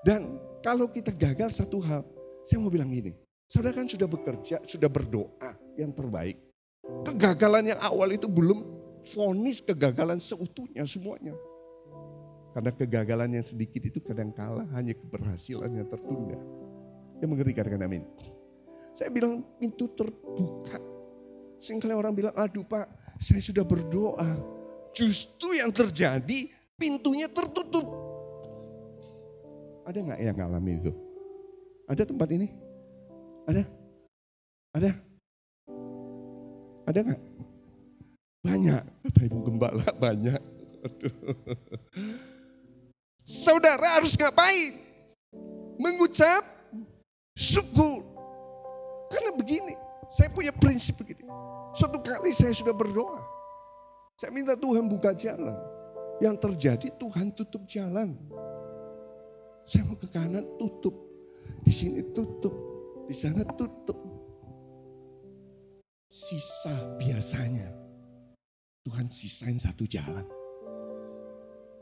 [0.04, 2.04] Dan kalau kita gagal satu hal,
[2.44, 3.16] saya mau bilang gini.
[3.48, 6.38] Saudara kan sudah bekerja, sudah berdoa yang terbaik.
[7.04, 8.61] Kegagalan yang awal itu belum
[9.09, 11.33] fonis kegagalan seutuhnya semuanya.
[12.54, 16.38] Karena kegagalan yang sedikit itu kadang kala hanya keberhasilan yang tertunda.
[17.22, 18.03] Yang mengerti katakan amin.
[18.94, 20.79] Saya bilang pintu terbuka.
[21.59, 22.87] Sehingga orang bilang, aduh pak
[23.18, 24.55] saya sudah berdoa.
[24.94, 26.46] Justru yang terjadi
[26.79, 27.83] pintunya tertutup.
[29.85, 30.92] Ada nggak yang ngalamin itu?
[31.90, 32.48] Ada tempat ini?
[33.44, 33.62] Ada?
[34.72, 34.90] Ada?
[36.88, 37.22] Ada nggak?
[38.44, 38.83] Banyak.
[39.09, 40.40] Bapak Ibu Gembala banyak.
[40.85, 41.14] Aduh.
[43.24, 44.72] Saudara harus ngapain?
[45.81, 46.53] Mengucap
[47.34, 48.02] syukur.
[49.10, 49.74] Karena begini,
[50.14, 51.26] saya punya prinsip begini.
[51.74, 53.20] Suatu kali saya sudah berdoa.
[54.14, 55.54] Saya minta Tuhan buka jalan.
[56.22, 58.14] Yang terjadi Tuhan tutup jalan.
[59.66, 60.94] Saya mau ke kanan tutup.
[61.66, 62.54] Di sini tutup.
[63.10, 63.98] Di sana tutup.
[66.06, 67.66] Sisa biasanya.
[68.86, 70.22] Tuhan sisain satu jalan.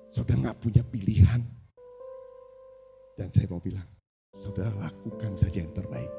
[0.08, 1.44] Saudara nggak punya pilihan.
[3.12, 3.84] Dan saya mau bilang,
[4.32, 6.10] saudara lakukan saja yang terbaik.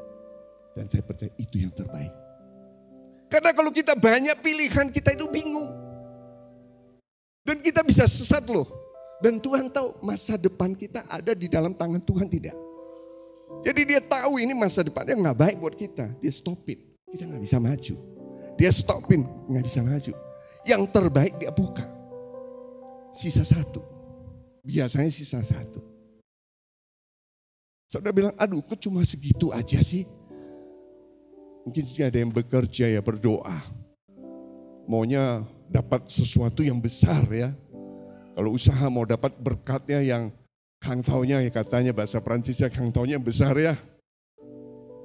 [0.73, 2.13] Dan saya percaya itu yang terbaik.
[3.29, 5.69] Karena kalau kita banyak pilihan, kita itu bingung.
[7.45, 8.65] Dan kita bisa sesat loh.
[9.21, 12.57] Dan Tuhan tahu masa depan kita ada di dalam tangan Tuhan tidak.
[13.61, 16.09] Jadi dia tahu ini masa depannya nggak baik buat kita.
[16.17, 16.77] Dia stopin.
[17.13, 17.95] Kita nggak bisa maju.
[18.57, 20.13] Dia stopin, nggak bisa maju.
[20.65, 21.85] Yang terbaik dia buka
[23.13, 23.79] sisa satu.
[24.65, 25.92] Biasanya sisa satu.
[27.93, 30.01] Saudara bilang, aduh kok cuma segitu aja sih.
[31.61, 33.53] Mungkin ada yang bekerja ya berdoa.
[34.89, 37.53] Maunya dapat sesuatu yang besar ya.
[38.33, 40.33] Kalau usaha mau dapat berkatnya yang
[40.81, 43.77] kang taunya ya katanya bahasa Prancisnya kang taunya yang besar ya.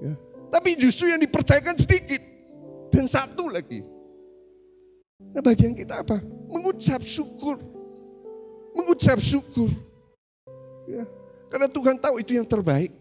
[0.01, 0.14] ya.
[0.48, 2.24] Tapi justru yang dipercayakan sedikit.
[2.88, 3.85] Dan satu lagi.
[5.37, 6.24] Nah bagian kita apa?
[6.48, 7.61] Mengucap syukur
[8.79, 9.68] mengucap syukur.
[10.87, 11.05] Ya.
[11.48, 12.92] Karena Tuhan tahu itu yang terbaik.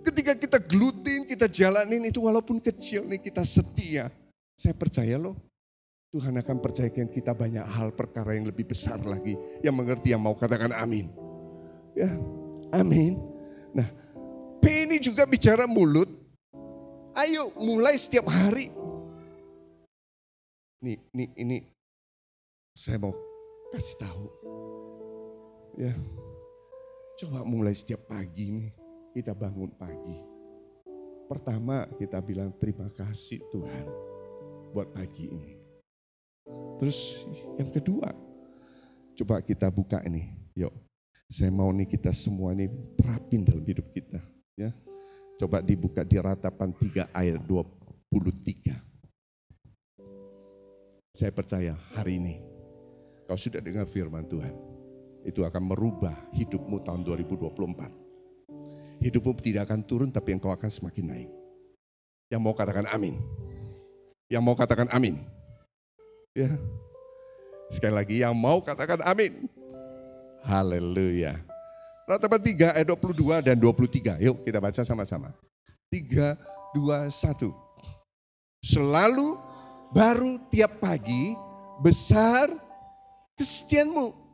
[0.00, 4.08] Ketika kita gelutin, kita jalanin itu walaupun kecil nih kita setia.
[4.56, 5.36] Saya percaya loh,
[6.10, 9.36] Tuhan akan percayakan kita banyak hal perkara yang lebih besar lagi.
[9.60, 11.06] Yang mengerti yang mau katakan amin.
[11.94, 12.10] Ya,
[12.74, 13.20] amin.
[13.76, 13.86] Nah,
[14.58, 16.08] P ini juga bicara mulut.
[17.14, 18.72] Ayo mulai setiap hari.
[20.80, 21.58] Nih, nih, ini
[22.72, 23.12] saya mau
[23.70, 24.24] kasih tahu.
[25.76, 25.92] Ya.
[27.20, 28.72] Coba mulai setiap pagi nih
[29.12, 30.24] kita bangun pagi.
[31.28, 33.84] Pertama kita bilang terima kasih Tuhan
[34.72, 35.52] buat pagi ini.
[36.80, 37.28] Terus
[37.60, 38.08] yang kedua,
[39.20, 40.32] coba kita buka ini.
[40.56, 40.72] Yuk,
[41.28, 44.24] saya mau nih kita semua nih terapin dalam hidup kita.
[44.56, 44.72] Ya,
[45.36, 48.80] Coba dibuka di ratapan 3 ayat 23.
[51.12, 52.40] Saya percaya hari ini
[53.28, 54.69] kau sudah dengar firman Tuhan
[55.24, 59.00] itu akan merubah hidupmu tahun 2024.
[59.00, 61.30] Hidupmu tidak akan turun tapi engkau akan semakin naik.
[62.30, 63.16] Yang mau katakan amin.
[64.30, 65.16] Yang mau katakan amin.
[66.36, 66.52] Ya.
[67.72, 69.48] Sekali lagi yang mau katakan amin.
[70.44, 71.36] Haleluya.
[72.08, 74.18] Ratapan 3 ayat 22 dan 23.
[74.24, 75.30] Yuk kita baca sama-sama.
[75.90, 76.34] 3,
[76.74, 77.50] 2, 1.
[78.60, 79.38] Selalu
[79.90, 81.34] baru tiap pagi
[81.80, 82.50] besar
[83.34, 84.29] kesetiaanmu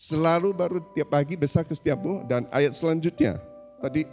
[0.00, 3.36] Selalu baru tiap pagi besar kesetiaanmu dan ayat selanjutnya.
[3.84, 4.08] Tadi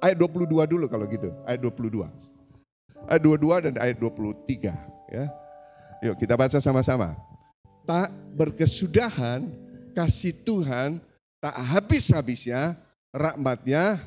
[0.00, 2.08] ayat 22 dulu kalau gitu, ayat 22.
[3.04, 4.72] Ayat 22 dan ayat 23
[5.12, 5.28] ya.
[6.08, 7.20] Yuk kita baca sama-sama.
[7.84, 9.44] Tak berkesudahan
[9.92, 10.96] kasih Tuhan
[11.36, 12.80] tak habis-habisnya
[13.12, 14.00] rahmatnya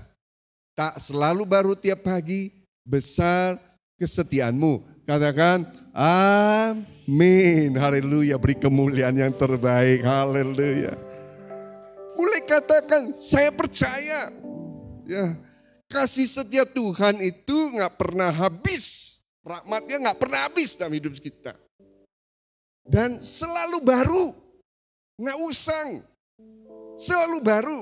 [0.73, 2.49] tak selalu baru tiap pagi
[2.81, 3.61] besar
[4.01, 4.92] kesetiaanmu.
[5.03, 7.75] Katakan amin.
[7.75, 9.99] Haleluya beri kemuliaan yang terbaik.
[9.99, 10.95] Haleluya.
[12.15, 14.31] Mulai katakan saya percaya.
[15.03, 15.35] Ya,
[15.91, 19.19] kasih setia Tuhan itu nggak pernah habis.
[19.43, 21.51] Rahmatnya nggak pernah habis dalam hidup kita.
[22.87, 24.25] Dan selalu baru.
[25.19, 25.99] Nggak usang.
[26.95, 27.79] Selalu baru.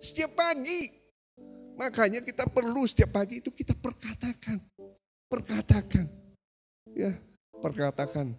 [0.00, 0.88] Setiap pagi.
[1.76, 4.56] Makanya kita perlu setiap pagi itu kita perkatakan.
[5.28, 6.25] Perkatakan.
[6.96, 7.12] Ya,
[7.60, 8.32] perkatakan,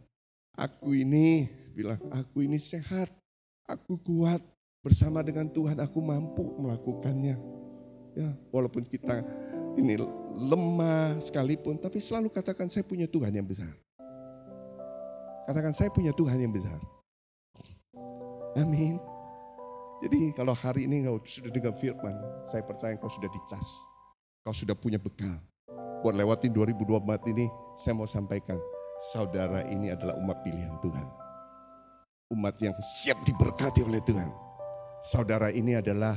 [0.58, 1.46] aku ini,
[1.78, 3.14] bilang, aku ini sehat,
[3.70, 4.42] aku kuat,
[4.82, 7.36] bersama dengan Tuhan aku mampu melakukannya.
[8.18, 9.22] Ya, walaupun kita
[9.78, 10.00] ini
[10.34, 13.70] lemah sekalipun, tapi selalu katakan saya punya Tuhan yang besar.
[15.46, 16.80] Katakan saya punya Tuhan yang besar.
[18.58, 18.98] Amin.
[20.02, 22.16] Jadi kalau hari ini kau sudah dengar firman,
[22.48, 23.86] saya percaya kau sudah dicas.
[24.42, 25.38] Kau sudah punya bekal.
[26.08, 28.56] Buat lewatin 2024 ini, saya mau sampaikan,
[29.12, 31.04] saudara ini adalah umat pilihan Tuhan.
[32.32, 34.32] Umat yang siap diberkati oleh Tuhan.
[35.04, 36.16] Saudara ini adalah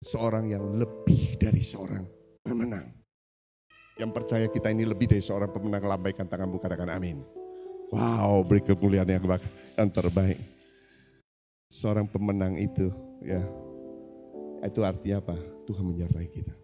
[0.00, 2.00] seorang yang lebih dari seorang
[2.40, 2.96] pemenang.
[4.00, 7.20] Yang percaya kita ini lebih dari seorang pemenang, lambaikan tanganmu, katakan amin.
[7.92, 9.28] Wow, beri kemuliaan yang,
[9.76, 10.40] yang terbaik
[11.68, 12.88] seorang pemenang itu
[13.20, 13.44] ya
[14.64, 15.36] itu artinya apa?
[15.68, 16.63] Tuhan menyertai kita.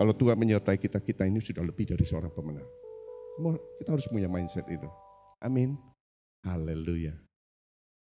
[0.00, 2.64] Kalau Tuhan menyertai kita, kita ini sudah lebih dari seorang pemenang.
[3.76, 4.88] Kita harus punya mindset itu.
[5.44, 5.76] Amin.
[6.40, 7.12] Haleluya.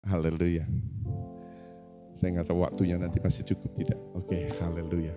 [0.02, 0.66] Haleluya.
[2.18, 3.98] Saya nggak tahu waktunya nanti masih cukup tidak.
[4.10, 5.14] Oke, haleluya.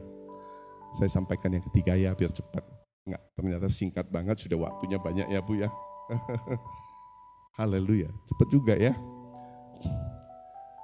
[1.01, 2.61] Saya sampaikan yang ketiga ya biar cepat.
[3.09, 5.73] Enggak, ternyata singkat banget sudah waktunya banyak ya Bu ya.
[7.57, 8.13] haleluya.
[8.29, 8.93] Cepat juga ya.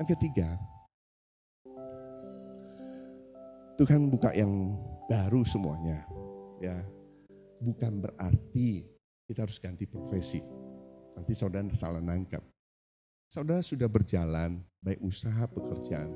[0.01, 0.58] Yang ketiga,
[3.77, 4.73] Tuhan buka yang
[5.08, 6.08] baru semuanya.
[6.63, 6.80] Ya,
[7.60, 8.88] bukan berarti
[9.28, 10.44] kita harus ganti profesi.
[11.13, 12.42] Nanti saudara salah nangkap.
[13.30, 16.13] Saudara sudah berjalan, baik usaha pekerjaan,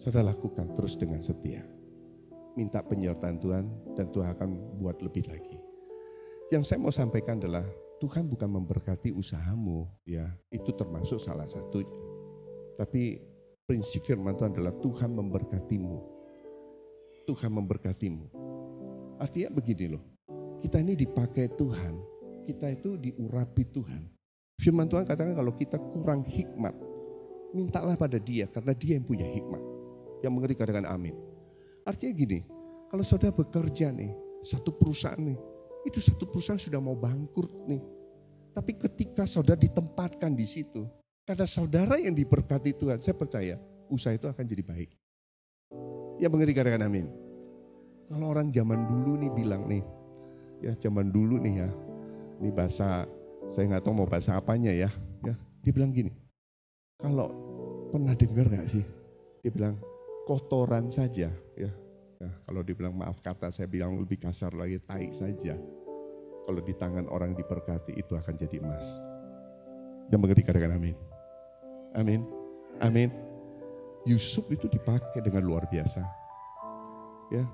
[0.00, 1.60] saudara lakukan terus dengan setia.
[2.56, 5.60] Minta penyertaan Tuhan dan Tuhan akan buat lebih lagi.
[6.50, 7.62] Yang saya mau sampaikan adalah
[8.00, 11.92] Tuhan bukan memberkati usahamu, ya itu termasuk salah satunya.
[12.80, 13.20] Tapi
[13.68, 16.19] prinsip firman Tuhan adalah Tuhan memberkatimu.
[17.30, 18.26] Tuhan memberkatimu.
[19.22, 20.02] Artinya begini loh,
[20.58, 21.94] kita ini dipakai Tuhan,
[22.42, 24.02] kita itu diurapi Tuhan.
[24.58, 26.74] Firman Tuhan katakan kalau kita kurang hikmat,
[27.54, 29.62] mintalah pada dia karena dia yang punya hikmat.
[30.26, 31.14] Yang mengerti katakan amin.
[31.86, 32.42] Artinya gini,
[32.90, 34.10] kalau saudara bekerja nih,
[34.42, 35.38] satu perusahaan nih,
[35.86, 37.80] itu satu perusahaan sudah mau bangkrut nih.
[38.50, 40.82] Tapi ketika saudara ditempatkan di situ,
[41.22, 43.54] karena saudara yang diberkati Tuhan, saya percaya
[43.86, 44.90] usaha itu akan jadi baik.
[46.18, 47.19] Ya mengerti katakan amin.
[48.10, 49.86] Kalau orang zaman dulu nih bilang nih,
[50.66, 51.70] ya zaman dulu nih ya,
[52.42, 53.06] ini bahasa,
[53.46, 54.90] saya nggak tahu mau bahasa apanya ya,
[55.22, 56.10] ya dia bilang gini,
[56.98, 57.30] kalau
[57.94, 58.82] pernah dengar nggak sih?
[59.46, 59.78] Dia bilang
[60.26, 61.70] kotoran saja, ya.
[62.18, 65.54] ya kalau dibilang maaf kata saya bilang lebih kasar lagi, tai saja.
[66.50, 68.98] Kalau di tangan orang diberkati itu akan jadi emas.
[70.10, 70.98] Yang mengerti katakan amin.
[71.94, 72.26] Amin.
[72.82, 73.14] Amin.
[74.02, 76.02] Yusuf itu dipakai dengan luar biasa.
[77.30, 77.46] Ya.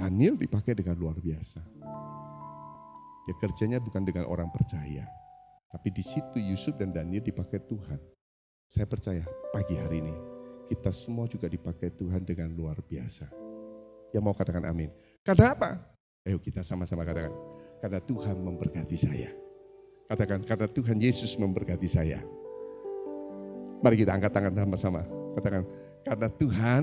[0.00, 1.60] Daniel dipakai dengan luar biasa.
[3.28, 5.04] Dia kerjanya bukan dengan orang percaya.
[5.68, 8.00] Tapi di situ Yusuf dan Daniel dipakai Tuhan.
[8.64, 10.14] Saya percaya pagi hari ini
[10.70, 13.26] kita semua juga dipakai Tuhan dengan luar biasa.
[14.14, 14.86] Yang mau katakan amin.
[15.26, 15.82] Karena apa?
[16.22, 17.34] Ayo kita sama-sama katakan.
[17.82, 19.34] Karena Tuhan memberkati saya.
[20.06, 22.22] Katakan, karena Tuhan Yesus memberkati saya.
[23.82, 25.02] Mari kita angkat tangan sama-sama.
[25.34, 25.62] Katakan,
[26.06, 26.82] karena Tuhan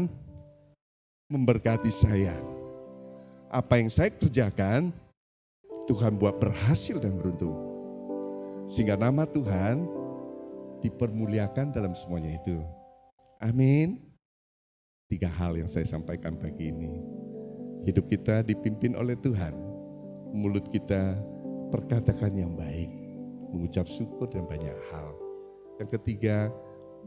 [1.31, 2.56] memberkati saya.
[3.47, 4.91] Apa yang saya kerjakan,
[5.87, 7.55] Tuhan buat berhasil dan beruntung.
[8.67, 9.87] Sehingga nama Tuhan
[10.83, 12.59] dipermuliakan dalam semuanya itu.
[13.39, 14.03] Amin.
[15.07, 16.99] Tiga hal yang saya sampaikan pagi ini.
[17.87, 19.55] Hidup kita dipimpin oleh Tuhan.
[20.35, 21.15] Mulut kita
[21.71, 22.91] perkatakan yang baik.
[23.55, 25.15] Mengucap syukur dan banyak hal.
[25.79, 26.51] Yang ketiga,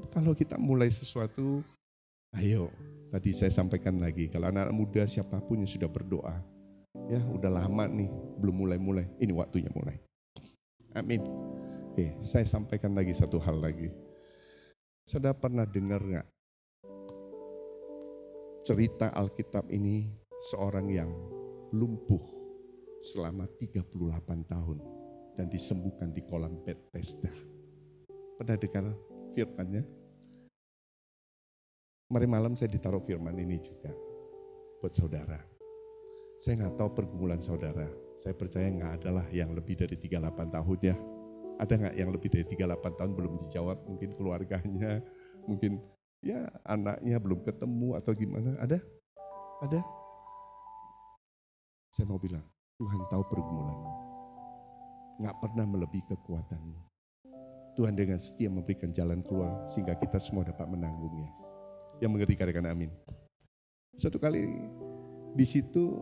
[0.08, 1.60] kalau kita mulai sesuatu,
[2.40, 2.72] ayo.
[3.10, 6.38] Tadi saya sampaikan lagi, kalau anak, -anak muda siapa pun yang sudah berdoa,
[7.10, 8.06] ya udah lama nih,
[8.38, 9.98] belum mulai-mulai, ini waktunya mulai.
[10.94, 11.18] Amin.
[11.90, 13.90] Oke, saya sampaikan lagi satu hal lagi.
[15.02, 16.26] Sudah pernah dengar nggak
[18.62, 20.06] cerita Alkitab ini
[20.54, 21.10] seorang yang
[21.74, 22.22] lumpuh
[23.02, 23.90] selama 38
[24.46, 24.78] tahun
[25.34, 27.32] dan disembuhkan di kolam Bethesda.
[28.38, 28.86] Pernah dengar
[29.34, 29.99] firmannya.
[32.10, 33.94] Mari malam saya ditaruh firman ini juga
[34.82, 35.38] buat saudara.
[36.42, 37.86] Saya nggak tahu pergumulan saudara.
[38.18, 40.98] Saya percaya nggak adalah yang lebih dari 38 tahun ya.
[41.62, 43.86] Ada nggak yang lebih dari 38 tahun belum dijawab?
[43.86, 44.98] Mungkin keluarganya,
[45.46, 45.78] mungkin
[46.18, 48.58] ya anaknya belum ketemu atau gimana?
[48.58, 48.82] Ada?
[49.62, 49.80] Ada?
[51.94, 52.42] Saya mau bilang,
[52.74, 53.92] Tuhan tahu pergumulanmu.
[55.22, 56.80] Nggak pernah melebihi kekuatanmu.
[57.78, 61.39] Tuhan dengan setia memberikan jalan keluar sehingga kita semua dapat menanggungnya.
[62.00, 62.90] Yang mengerti katakan amin.
[64.00, 64.40] Suatu kali
[65.36, 66.00] di situ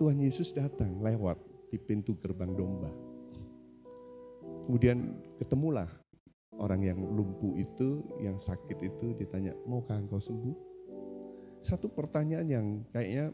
[0.00, 1.36] Tuhan Yesus datang lewat
[1.68, 2.88] di pintu gerbang domba.
[4.64, 5.88] Kemudian ketemulah
[6.56, 10.56] orang yang lumpuh itu, yang sakit itu ditanya, maukah engkau sembuh?
[11.64, 13.32] Satu pertanyaan yang kayaknya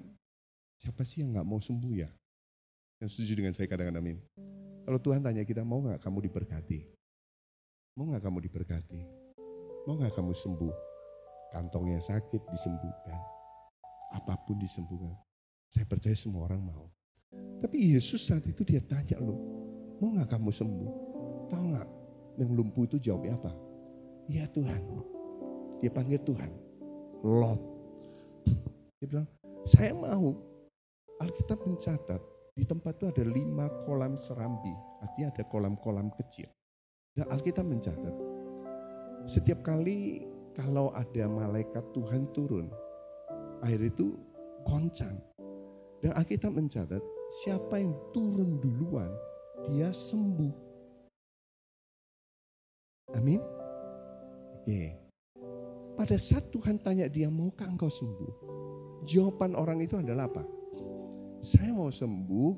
[0.84, 2.12] Siapa sih yang nggak mau sembuh ya?
[3.00, 4.18] Yang setuju dengan saya kadang-kadang amin.
[4.84, 6.78] Kalau Tuhan tanya kita, mau nggak kamu diberkati?
[7.96, 9.00] Mau nggak kamu diberkati?
[9.88, 10.93] Mau nggak kamu sembuh?
[11.54, 13.14] Kantongnya sakit disembuhkan.
[14.10, 15.14] Apa pun disembuhkan.
[15.70, 16.90] Saya percaya semua orang mau.
[17.62, 19.38] Tapi Yesus saat itu dia tanya loh,
[20.02, 20.92] mau nggak kamu sembuh?
[21.46, 21.88] Tahu nggak
[22.42, 23.54] yang lumpuh itu jawabnya apa?
[24.26, 24.82] Iya Tuhan.
[25.78, 26.50] Dia panggil Tuhan.
[27.22, 27.62] Lot.
[28.98, 29.28] Dia bilang,
[29.62, 30.34] saya mau.
[31.22, 32.18] Alkitab mencatat
[32.58, 34.74] di tempat itu ada lima kolam serambi.
[34.98, 36.50] Artinya ada kolam-kolam kecil.
[37.14, 38.14] Dan Alkitab mencatat,
[39.30, 42.70] setiap kali kalau ada malaikat Tuhan turun,
[43.66, 44.14] air itu
[44.62, 45.18] goncang.
[45.98, 47.02] Dan Alkitab mencatat,
[47.42, 49.10] siapa yang turun duluan,
[49.66, 50.54] dia sembuh.
[53.18, 53.42] Amin.
[54.62, 54.94] Oke.
[55.94, 58.32] Pada saat Tuhan tanya dia, maukah engkau sembuh?
[59.06, 60.42] Jawaban orang itu adalah apa?
[61.44, 62.50] Saya mau sembuh,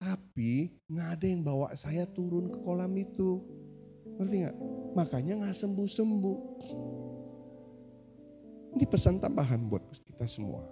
[0.00, 3.40] tapi nggak ada yang bawa saya turun ke kolam itu.
[4.20, 4.56] Ngerti nggak?
[4.96, 6.38] Makanya nggak sembuh-sembuh.
[8.74, 10.66] Ini pesan tambahan buat kita semua.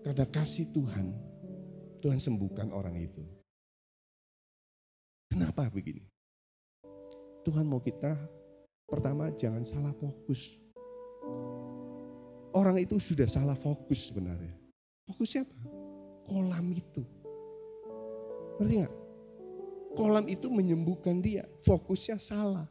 [0.00, 1.12] Karena kasih Tuhan,
[2.00, 3.20] Tuhan sembuhkan orang itu.
[5.28, 6.06] Kenapa begini?
[7.44, 8.14] Tuhan mau kita
[8.86, 10.62] Pertama, jangan salah fokus.
[12.54, 14.54] Orang itu sudah salah fokus sebenarnya.
[15.10, 15.58] Fokusnya apa?
[16.22, 17.02] Kolam itu.
[18.62, 18.94] Ngerti gak?
[19.98, 21.42] Kolam itu menyembuhkan dia.
[21.66, 22.70] Fokusnya salah.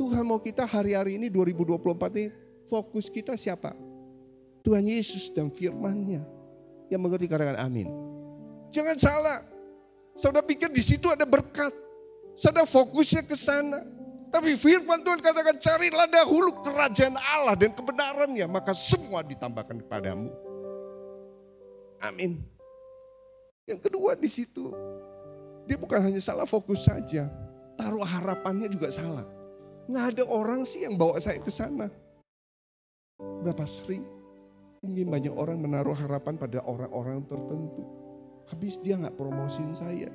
[0.00, 1.76] Tuhan mau kita hari-hari ini 2024
[2.16, 2.32] ini
[2.72, 3.76] fokus kita siapa?
[4.64, 6.24] Tuhan Yesus dan firmannya.
[6.88, 7.84] Yang mengerti katakan amin.
[8.72, 9.44] Jangan salah.
[10.16, 11.68] Saudara pikir di situ ada berkat.
[12.32, 13.84] Saudara fokusnya ke sana.
[14.32, 18.48] Tapi firman Tuhan katakan carilah dahulu kerajaan Allah dan kebenarannya.
[18.48, 20.32] Maka semua ditambahkan kepadamu.
[22.00, 22.40] Amin.
[23.68, 24.72] Yang kedua di situ.
[25.68, 27.28] Dia bukan hanya salah fokus saja.
[27.76, 29.39] Taruh harapannya juga salah.
[29.90, 31.90] Nggak ada orang sih yang bawa saya ke sana.
[33.18, 34.06] Berapa sering
[34.80, 37.82] mungkin banyak orang menaruh harapan pada orang-orang tertentu.
[38.54, 40.08] Habis dia nggak promosin saya.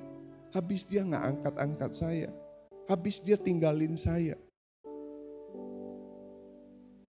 [0.56, 2.32] Habis dia nggak angkat-angkat saya
[2.86, 4.38] Habis dia tinggalin saya.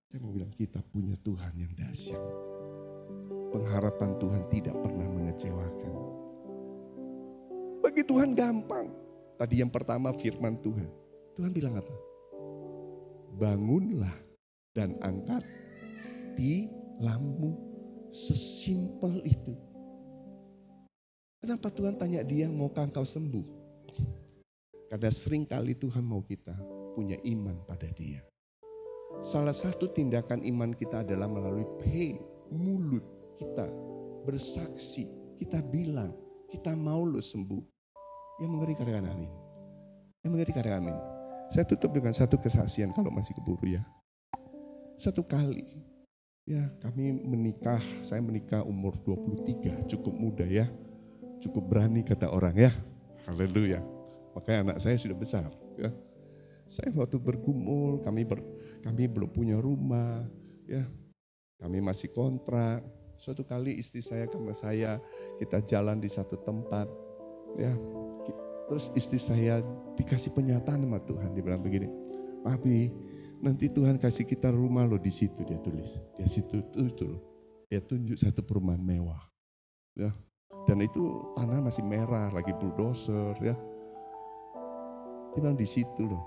[0.08, 2.22] Saya mau bilang kita punya Tuhan yang dahsyat.
[3.52, 5.92] Pengharapan Tuhan tidak pernah mengecewakan.
[7.84, 8.88] Bagi Tuhan gampang.
[9.36, 10.88] Tadi yang pertama firman Tuhan.
[11.36, 11.92] Tuhan bilang apa?
[13.37, 14.16] Bangunlah
[14.72, 15.45] dan angkat
[16.37, 17.68] tilammu.
[18.09, 19.53] Sesimpel itu.
[21.45, 23.45] Kenapa Tuhan tanya dia, mau engkau sembuh?
[24.89, 26.57] Karena sering kali Tuhan mau kita
[26.97, 28.24] punya iman pada dia.
[29.20, 32.16] Salah satu tindakan iman kita adalah melalui P,
[32.55, 33.05] mulut
[33.37, 33.68] kita
[34.24, 35.12] bersaksi.
[35.37, 36.16] Kita bilang,
[36.49, 37.62] kita mau lo sembuh.
[38.41, 39.32] Yang mengerti katakan amin.
[40.24, 41.15] Yang mengerti katakan amin.
[41.51, 43.82] Saya tutup dengan satu kesaksian kalau masih keburu ya.
[44.97, 45.66] Satu kali
[46.47, 50.70] ya kami menikah, saya menikah umur 23, cukup muda ya.
[51.42, 52.72] Cukup berani kata orang ya.
[53.28, 53.82] Haleluya.
[54.32, 55.51] Makanya anak saya sudah besar.
[55.76, 55.90] Ya.
[56.66, 58.42] Saya waktu bergumul, kami ber,
[58.82, 60.26] kami belum punya rumah,
[60.66, 60.82] ya.
[61.62, 62.82] Kami masih kontrak.
[63.16, 65.01] Suatu kali istri saya sama saya
[65.40, 66.88] kita jalan di satu tempat,
[67.57, 67.72] ya.
[68.66, 69.62] Terus istri saya
[69.94, 71.86] dikasih penyataan sama Tuhan, dia bilang begini,
[72.42, 72.90] Papi,
[73.38, 76.02] nanti Tuhan kasih kita rumah loh di situ dia tulis.
[76.18, 77.10] Di situ itu, itu
[77.66, 79.22] Dia tunjuk satu perumahan mewah.
[79.98, 80.14] Ya.
[80.66, 83.54] Dan itu tanah masih merah, lagi bulldozer ya
[85.36, 86.24] dia bilang di situ loh.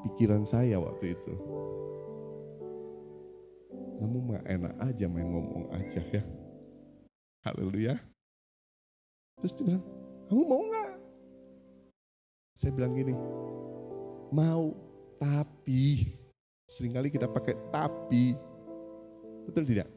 [0.00, 1.36] Pikiran saya waktu itu.
[4.00, 6.24] Kamu mah enak aja main ngomong aja ya.
[7.44, 8.00] Haleluya.
[9.42, 9.84] Terus dia bilang,
[10.30, 10.92] kamu mau nggak?
[12.58, 13.14] Saya bilang gini,
[14.34, 14.74] mau
[15.18, 16.14] tapi.
[16.68, 18.36] Seringkali kita pakai tapi.
[19.48, 19.88] Betul tidak?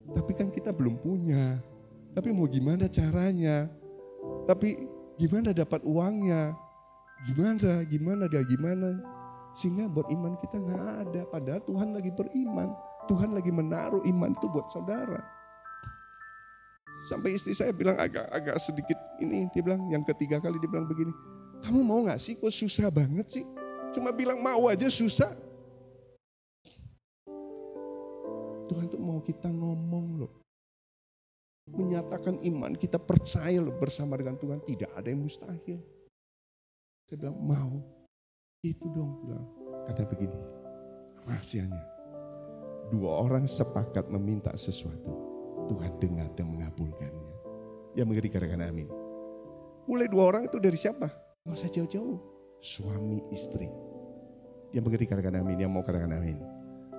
[0.00, 1.60] Tapi kan kita belum punya.
[2.16, 3.68] Tapi mau gimana caranya?
[4.48, 6.56] Tapi Gimana dapat uangnya?
[7.28, 9.04] Gimana, gimana dia gimana?
[9.52, 11.20] Sehingga buat iman kita nggak ada.
[11.28, 12.72] Padahal Tuhan lagi beriman.
[13.04, 15.20] Tuhan lagi menaruh iman itu buat saudara.
[17.08, 19.48] Sampai istri saya bilang agak agak sedikit ini.
[19.52, 21.12] Dia bilang yang ketiga kali dia bilang begini.
[21.60, 22.40] Kamu mau gak sih?
[22.40, 23.44] Kok susah banget sih?
[23.92, 25.28] Cuma bilang mau aja susah.
[28.70, 30.40] Tuhan tuh mau kita ngomong loh
[31.70, 35.78] menyatakan iman, kita percaya bersama dengan Tuhan, tidak ada yang mustahil.
[37.06, 37.78] Saya bilang, mau.
[38.60, 39.46] Itu dong, bilang.
[39.86, 40.38] Karena begini,
[41.24, 41.84] rahasianya.
[42.90, 45.14] dua orang sepakat meminta sesuatu,
[45.70, 47.34] Tuhan dengar dan mengabulkannya.
[47.94, 48.90] Yang mengerti katakan amin.
[49.86, 51.06] Mulai dua orang itu dari siapa?
[51.46, 52.18] Nggak usah jauh-jauh.
[52.58, 53.70] Suami istri.
[54.74, 56.38] Yang mengerti katakan amin, yang mau katakan amin.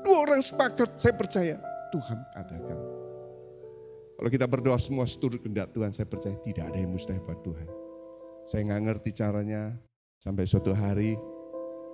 [0.01, 1.55] Dua orang sepakat, saya percaya
[1.91, 2.79] Tuhan adakan.
[4.17, 7.67] Kalau kita berdoa semua seturut kehendak Tuhan, saya percaya tidak ada yang mustahil buat Tuhan.
[8.49, 9.77] Saya nggak ngerti caranya,
[10.21, 11.17] sampai suatu hari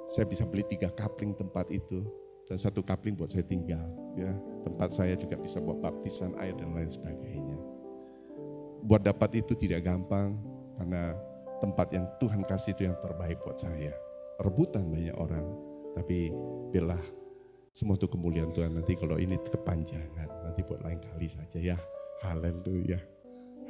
[0.08, 2.04] saya bisa beli tiga kapling tempat itu
[2.48, 3.84] dan satu kapling buat saya tinggal.
[4.16, 4.32] Ya,
[4.68, 7.56] tempat saya juga bisa buat baptisan air dan lain sebagainya.
[8.84, 10.36] Buat dapat itu tidak gampang
[10.76, 11.16] karena
[11.64, 13.96] tempat yang Tuhan kasih itu yang terbaik buat saya.
[14.44, 15.48] Rebutan banyak orang,
[15.98, 16.30] tapi
[16.70, 17.02] biarlah
[17.74, 18.78] semua itu kemuliaan Tuhan.
[18.78, 21.78] Nanti kalau ini kepanjangan, nanti buat lain kali saja ya.
[22.22, 23.02] Haleluya.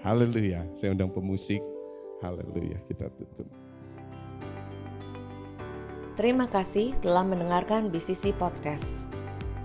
[0.03, 0.67] Haleluya.
[0.75, 1.63] Saya undang pemusik.
[2.19, 2.79] Haleluya.
[2.87, 3.47] Kita tutup.
[6.17, 9.05] Terima kasih telah mendengarkan BCC Podcast.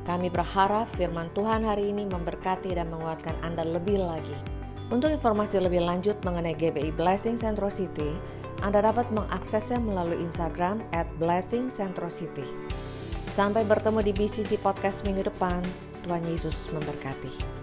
[0.03, 4.34] Kami berharap firman Tuhan hari ini memberkati dan menguatkan Anda lebih lagi.
[4.90, 8.18] Untuk informasi lebih lanjut mengenai GBI Blessing Centro City,
[8.66, 12.44] Anda dapat mengaksesnya melalui Instagram at Blessing Centro City.
[13.30, 15.62] Sampai bertemu di BCC Podcast minggu depan.
[16.03, 17.61] Tuhan Yesus memberkati.